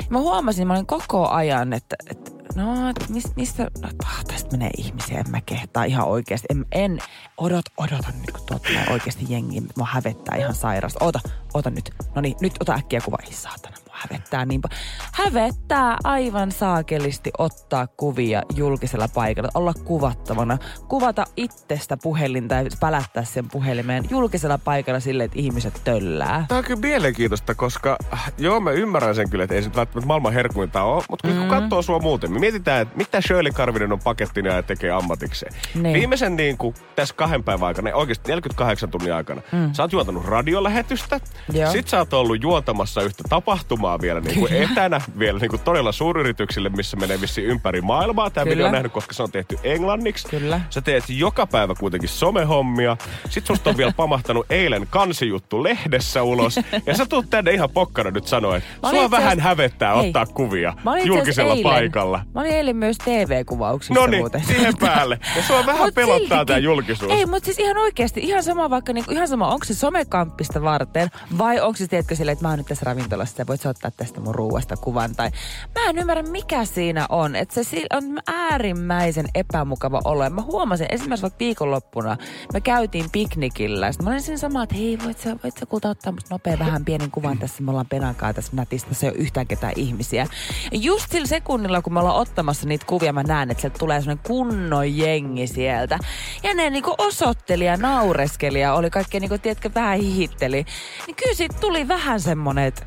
Mä 0.10 0.20
huomasin, 0.20 0.68
mä 0.68 0.74
olin 0.74 0.86
koko 0.86 1.30
ajan, 1.30 1.74
että, 1.74 1.96
että 2.10 2.32
no, 2.56 2.90
että 2.90 3.06
mis, 3.10 3.36
mistä, 3.36 3.68
no, 3.82 3.90
ah, 4.06 4.26
tästä 4.26 4.52
menee 4.52 4.70
ihmisiä, 4.78 5.20
en 5.20 5.32
mä 5.32 5.42
kehtaa 5.42 5.84
ihan 5.84 6.08
oikeasti. 6.08 6.48
En, 6.50 6.66
en 6.72 7.00
odot, 7.38 7.66
odotan 7.78 8.14
nyt, 8.20 8.32
kun 8.32 8.60
tulee 8.68 8.86
oikeasti 8.92 9.26
jengi, 9.30 9.64
mua 9.78 9.88
hävettää 9.92 10.38
ihan 10.38 10.56
sairasta. 10.56 11.06
Ota, 11.06 11.20
ota 11.54 11.70
nyt. 11.70 11.92
No 12.16 12.22
niin, 12.22 12.36
nyt 12.42 12.54
ota 12.60 12.74
äkkiä 12.74 13.02
kuva. 13.06 13.18
Ei 13.26 13.34
saatana, 13.34 13.78
hävettää 13.96 14.46
niin 14.46 14.62
paljon. 14.62 14.80
Hävettää 15.14 15.98
aivan 16.04 16.52
saakelisti 16.52 17.32
ottaa 17.38 17.88
kuvia 17.88 18.42
julkisella 18.56 19.08
paikalla, 19.14 19.50
olla 19.54 19.74
kuvattavana, 19.74 20.58
kuvata 20.88 21.26
itsestä 21.38 21.98
puhelinta 22.04 22.56
ja 22.56 22.70
pälättää 22.80 23.24
sen 23.24 23.50
puhelimeen 23.50 24.04
julkisella 24.10 24.58
paikalla 24.58 25.00
silleen, 25.00 25.26
että 25.26 25.40
ihmiset 25.40 25.82
töllää. 25.84 26.46
Tämä 26.48 26.58
on 26.58 26.64
kyllä 26.64 26.80
mielenkiintoista, 26.80 27.56
koska 27.56 27.98
äh, 28.14 28.34
joo, 28.38 28.60
mä 28.60 28.72
ymmärrän 28.72 29.16
sen 29.16 29.30
kyllä, 29.30 29.44
että 29.44 29.56
ei 29.56 29.64
se 29.64 29.76
välttämättä 29.76 30.08
maailman 30.08 30.34
herkuinta 30.34 30.84
ole, 30.84 31.04
mutta 31.10 31.28
kun 31.28 31.38
mm. 31.38 31.48
katsoo 31.48 31.82
sua 31.82 32.00
muuten, 32.00 32.32
me 32.32 32.40
mietitään, 32.40 32.82
että 32.82 32.98
mitä 32.98 33.22
Shirley 33.22 33.52
Karvinen 33.52 33.92
on 33.92 34.00
pakettina 34.00 34.50
ja 34.50 34.64
tekee 34.64 34.92
ammatikseen. 34.92 35.54
Niin. 35.76 35.94
Viimeisen 35.94 36.36
niin 36.36 36.58
kuin, 36.58 36.76
tässä 36.96 37.16
kahden 37.16 37.44
päivän 37.44 37.68
aikana, 37.68 37.96
oikeasti 37.96 38.32
48 38.32 38.90
tunnin 38.90 39.14
aikana, 39.14 39.42
mm. 39.52 39.74
sä 39.74 39.84
oot 39.84 39.94
juontanut 39.94 40.26
radiolähetystä, 40.26 41.20
Joo. 41.54 41.72
sit 41.72 41.88
sä 41.88 41.98
oot 41.98 42.14
ollut 42.14 42.42
juontamassa 42.42 43.02
yhtä 43.02 43.24
tapahtumaa 43.30 43.85
vielä 44.02 44.20
niin 44.20 44.40
kuin 44.40 44.54
etänä, 44.54 45.02
vielä 45.20 45.40
niin 45.40 45.50
kuin 45.50 45.62
todella 45.62 45.92
suuryrityksille, 45.92 46.70
missä 46.70 46.98
menee 46.98 47.22
vissiin 47.22 47.48
ympäri 47.48 47.82
maailmaa. 47.82 48.30
Tämä 48.30 48.46
video 48.46 48.66
on 48.66 48.72
nähnyt, 48.72 48.92
koska 48.92 49.14
se 49.14 49.24
on 49.24 49.32
tehty 49.32 49.60
englanniksi. 49.64 50.28
Kyllä. 50.28 50.62
Sä 50.70 50.82
teet 50.82 51.04
joka 51.10 51.48
päivä 51.48 51.76
kuitenkin 51.80 52.10
somehommia. 52.10 52.98
Sit 53.30 53.46
susta 53.46 53.70
on 53.70 53.78
vielä 53.78 53.92
pamahtanut 53.98 54.46
eilen 54.50 54.88
kansijuttu 54.90 55.64
lehdessä 55.64 56.24
ulos. 56.24 56.56
Ja 56.86 56.98
sä 56.98 57.06
tuut 57.06 57.30
tänne 57.30 57.52
ihan 57.52 57.70
pokkana 57.70 58.12
nyt 58.12 58.28
sanoa, 58.28 58.58
että 58.58 58.90
sua 58.90 59.12
vähän 59.12 59.40
hävettää 59.40 59.96
Hei. 59.96 60.08
ottaa 60.08 60.26
kuvia 60.26 60.74
julkisella 61.04 61.54
eilen, 61.54 61.64
paikalla. 61.72 62.26
Mä 62.36 62.42
olin 62.42 62.52
eilen 62.54 62.76
myös 62.78 62.98
TV-kuvauksissa 62.98 63.94
No 63.94 64.08
niin, 64.08 64.26
siihen 64.48 64.78
päälle. 64.88 65.20
Ja 65.36 65.44
sua 65.44 65.66
vähän 65.66 65.86
Mut 65.86 65.96
pelottaa 65.96 66.38
siltikin- 66.38 66.46
tää 66.46 66.58
julkisuus. 66.58 67.12
Ei, 67.12 67.26
mutta 67.26 67.46
siis 67.46 67.60
ihan 67.60 67.78
oikeasti, 67.78 68.20
ihan 68.24 68.44
sama 68.44 68.70
vaikka, 68.70 68.94
niinku, 68.94 69.12
ihan 69.12 69.28
sama, 69.28 69.48
onko 69.48 69.66
se 69.66 69.74
somekamppista 69.74 70.62
varten 70.62 71.10
vai 71.38 71.60
onko 71.60 71.78
se, 71.78 71.88
tiedätkö, 71.88 72.16
silleen, 72.16 72.34
että 72.34 72.46
mä 72.46 72.50
oon 72.50 72.58
nyt 72.58 72.68
tässä 72.68 72.84
ravintolassa 72.86 73.42
ja 73.42 73.48
voit 73.48 73.62
sä 73.62 73.70
ottaa 73.76 73.92
tästä 73.92 74.22
mun 74.22 74.36
ruuasta 74.36 74.78
kuvan. 74.78 75.16
Tai 75.16 75.32
mä 75.76 75.90
en 75.90 75.98
ymmärrä, 75.98 76.24
mikä 76.24 76.66
siinä 76.66 77.06
on. 77.10 77.36
Että 77.36 77.64
se 77.64 77.86
on 77.94 78.20
äärimmäisen 78.28 79.26
epämukava 79.36 80.02
olo. 80.04 80.30
Mä 80.30 80.42
huomasin 80.42 80.88
esimerkiksi 80.90 81.22
vaikka 81.22 81.40
viikonloppuna, 81.40 82.18
me 82.54 82.62
käytiin 82.62 83.06
piknikillä. 83.12 83.92
Sitten 83.92 84.06
mä 84.06 84.12
olin 84.12 84.22
siinä 84.22 84.38
sama, 84.38 84.64
että 84.64 84.76
hei, 84.76 84.98
voit 85.06 85.20
sä, 85.20 85.38
voit 85.44 85.58
sä 85.58 85.66
kulta 85.66 85.90
ottaa 85.90 86.12
musta 86.12 86.36
nopea 86.36 86.60
vähän 86.60 86.86
pienen 86.86 87.12
kuvan 87.12 87.38
tässä. 87.38 87.64
Me 87.64 87.72
ollaan 87.72 87.88
penankaa 87.90 88.34
tässä 88.34 88.52
nätistä, 88.56 88.94
se 88.94 89.08
ei 89.08 89.12
ole 89.12 89.18
yhtään 89.18 89.48
ketään 89.48 89.74
ihmisiä. 89.76 90.28
Ja 90.72 90.78
just 90.78 91.12
sillä 91.12 91.28
sekunnilla, 91.28 91.82
kun 91.82 91.94
me 91.94 92.00
ollaan 92.00 92.16
ottamassa 92.16 92.68
niitä 92.68 92.86
kuvia, 92.86 93.14
mä 93.14 93.24
näen, 93.24 93.52
että 93.52 93.62
sieltä 93.62 93.80
tulee 93.80 94.02
semmoinen 94.02 94.26
kunnon 94.28 94.98
jengi 94.98 95.48
sieltä. 95.48 96.00
Ja 96.44 96.54
ne 96.54 96.70
niinku 96.70 96.96
osoitteli 96.98 97.66
ja 97.66 97.78
naureskeli 97.78 98.62
ja 98.62 98.74
oli 98.74 98.90
kaikkea 98.90 99.20
niinku, 99.20 99.38
tiedätkö, 99.38 99.70
vähän 99.76 100.00
hihitteli. 100.00 100.66
Niin 101.08 101.16
kyllä 101.16 101.36
siitä 101.36 101.56
tuli 101.60 101.88
vähän 101.88 102.22
semmonen, 102.22 102.66
että 102.66 102.86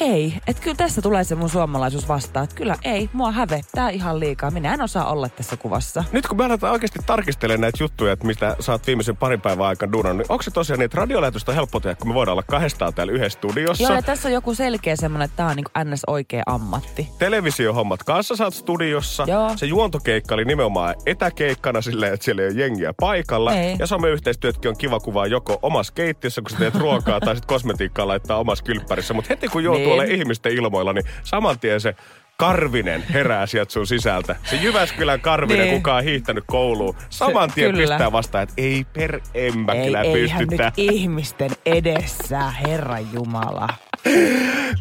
ei, 0.00 0.34
että 0.46 0.62
kyllä 0.62 0.76
tässä 0.76 1.02
tulee 1.02 1.24
se 1.24 1.34
mun 1.34 1.48
suomalaisuus 1.50 2.08
vastaan. 2.08 2.44
Että 2.44 2.56
kyllä 2.56 2.76
ei, 2.84 3.10
mua 3.12 3.32
hävettää 3.32 3.90
ihan 3.90 4.20
liikaa. 4.20 4.50
Minä 4.50 4.74
en 4.74 4.82
osaa 4.82 5.12
olla 5.12 5.28
tässä 5.28 5.56
kuvassa. 5.56 6.04
Nyt 6.12 6.26
kun 6.26 6.36
me 6.36 6.44
aletaan 6.44 6.72
oikeasti 6.72 6.98
tarkistelemaan 7.06 7.60
näitä 7.60 7.82
juttuja, 7.82 8.12
että 8.12 8.26
mitä 8.26 8.56
sä 8.60 8.72
oot 8.72 8.86
viimeisen 8.86 9.16
parin 9.16 9.40
päivän 9.40 9.66
aikana 9.66 9.92
duunannut, 9.92 10.18
niin 10.18 10.32
onko 10.32 10.42
se 10.42 10.50
tosiaan 10.50 10.78
niin, 10.78 10.84
että 10.84 10.96
radiolähetystä 10.96 11.50
on 11.50 11.56
helppo 11.56 11.80
tehdä, 11.80 11.94
kun 11.94 12.08
me 12.08 12.14
voidaan 12.14 12.32
olla 12.32 12.42
kahdestaan 12.42 12.94
täällä 12.94 13.12
yhdessä 13.12 13.38
studiossa? 13.38 13.84
Joo, 13.84 13.94
ja 13.94 14.02
tässä 14.02 14.28
on 14.28 14.34
joku 14.34 14.54
selkeä 14.54 14.96
semmonen, 14.96 15.24
että 15.24 15.36
tää 15.36 15.46
on 15.46 15.56
niinku 15.56 15.70
ns. 15.84 16.02
oikea 16.06 16.42
ammatti. 16.46 17.08
televisiohommat 17.18 18.02
kanssa 18.02 18.44
oot 18.44 18.54
studiossa. 18.54 19.24
Joo. 19.28 19.52
Se 19.56 19.66
juontokeikka 19.66 20.34
oli 20.34 20.44
nimenomaan 20.44 20.94
etäkeikkana 21.06 21.80
silleen, 21.80 22.14
että 22.14 22.24
siellä 22.24 22.42
ei 22.42 22.48
ole 22.48 22.56
jengiä 22.56 22.94
paikalla. 23.00 23.54
Ei. 23.54 23.76
Ja 23.78 23.86
someyhteistyötkin 23.86 24.68
on 24.68 24.76
kiva 24.76 25.00
kuvaa 25.00 25.26
joko 25.26 25.58
omassa 25.62 25.92
keittiössä, 25.92 26.42
kun 26.42 26.50
sä 26.50 26.56
teet 26.56 26.74
ruokaa, 26.74 27.20
tai 27.20 27.34
sitten 27.34 27.48
kosmetiikkaa 27.48 28.08
laittaa 28.08 28.38
omassa 28.38 28.64
kylppärissä. 28.64 29.14
Mutta 29.14 29.28
heti 29.28 29.48
kun 29.48 29.64
joutuu 29.64 29.83
Niin. 29.84 29.94
olemaan 29.94 30.14
ihmisten 30.20 30.52
ilmoilla, 30.52 30.92
niin 30.92 31.04
saman 31.22 31.58
tien 31.58 31.80
se 31.80 31.94
Karvinen 32.36 33.02
herää 33.12 33.46
sieltä 33.46 33.72
sun 33.72 33.86
sisältä. 33.86 34.36
Se 34.44 34.56
Jyväskylän 34.56 35.20
Karvinen, 35.20 35.66
Niin. 35.66 35.74
kuka 35.76 35.94
on 35.94 36.04
hiihtänyt 36.04 36.44
kouluun, 36.46 36.96
saman 37.10 37.50
tien 37.54 37.70
kyllä. 37.74 37.88
pistää 37.88 38.12
vastaan, 38.12 38.42
että 38.42 38.54
ei 38.58 38.86
per 38.92 39.20
emmä 39.34 39.72
Ei, 39.72 39.84
kyllä 39.84 40.00
eihän 40.00 40.40
nyt 40.40 40.48
pystytä. 40.48 40.72
ihmisten 40.76 41.50
edessä, 41.66 42.50
Herra 42.50 42.98
Jumala. 43.12 43.68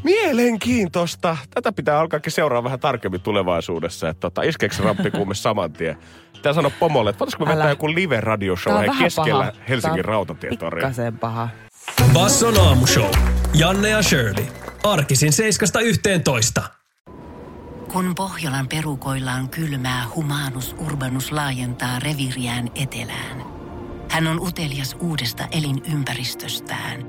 Mielenkiintoista. 0.04 1.38
Tätä 1.54 1.72
pitää 1.72 2.00
alkaakin 2.00 2.32
seuraa 2.32 2.64
vähän 2.64 2.80
tarkemmin 2.80 3.22
tulevaisuudessa. 3.22 4.10
Että 4.10 4.20
tota, 4.22 4.42
iskeekö 4.42 4.76
se 4.76 4.84
rampikuume 4.84 5.36
saman 5.36 5.74
tien? 5.74 5.98
Pitää 6.34 6.54
sanoa 6.54 6.72
pomolle, 6.80 7.10
että 7.10 7.20
voitaisiko 7.20 7.46
me 7.46 7.52
vetää 7.56 7.70
joku 7.70 7.88
live-radioshow 7.90 8.74
keskellä 9.04 9.46
paha. 9.46 9.64
Helsingin 9.70 10.06
rautatietoria. 10.06 10.88
Pikkasen 10.88 11.18
paha. 11.18 11.50
Basson 12.14 12.60
aamushow. 12.60 13.12
Janne 13.54 13.90
ja 13.90 14.02
Shirley. 14.02 14.46
Arkisin 14.84 15.34
7.11. 16.60 16.64
Kun 17.92 18.16
Pohjolan 18.16 18.68
perukoillaan 18.68 19.50
kylmää, 19.50 20.06
humanus 20.16 20.76
urbanus 20.78 21.32
laajentaa 21.32 22.00
reviriään 22.00 22.70
etelään. 22.76 23.44
Hän 24.10 24.28
on 24.28 24.40
utelias 24.40 24.96
uudesta 25.00 25.48
elinympäristöstään. 25.52 27.06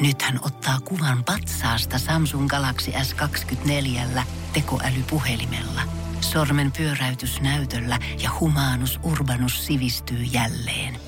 Nyt 0.00 0.22
hän 0.22 0.38
ottaa 0.42 0.80
kuvan 0.80 1.24
patsaasta 1.24 1.98
Samsung 1.98 2.48
Galaxy 2.48 2.90
S24 2.90 4.20
tekoälypuhelimella. 4.52 5.82
Sormen 6.20 6.72
pyöräytys 6.72 7.40
näytöllä 7.40 7.98
ja 8.22 8.30
humanus 8.40 9.00
urbanus 9.02 9.66
sivistyy 9.66 10.22
jälleen. 10.22 11.07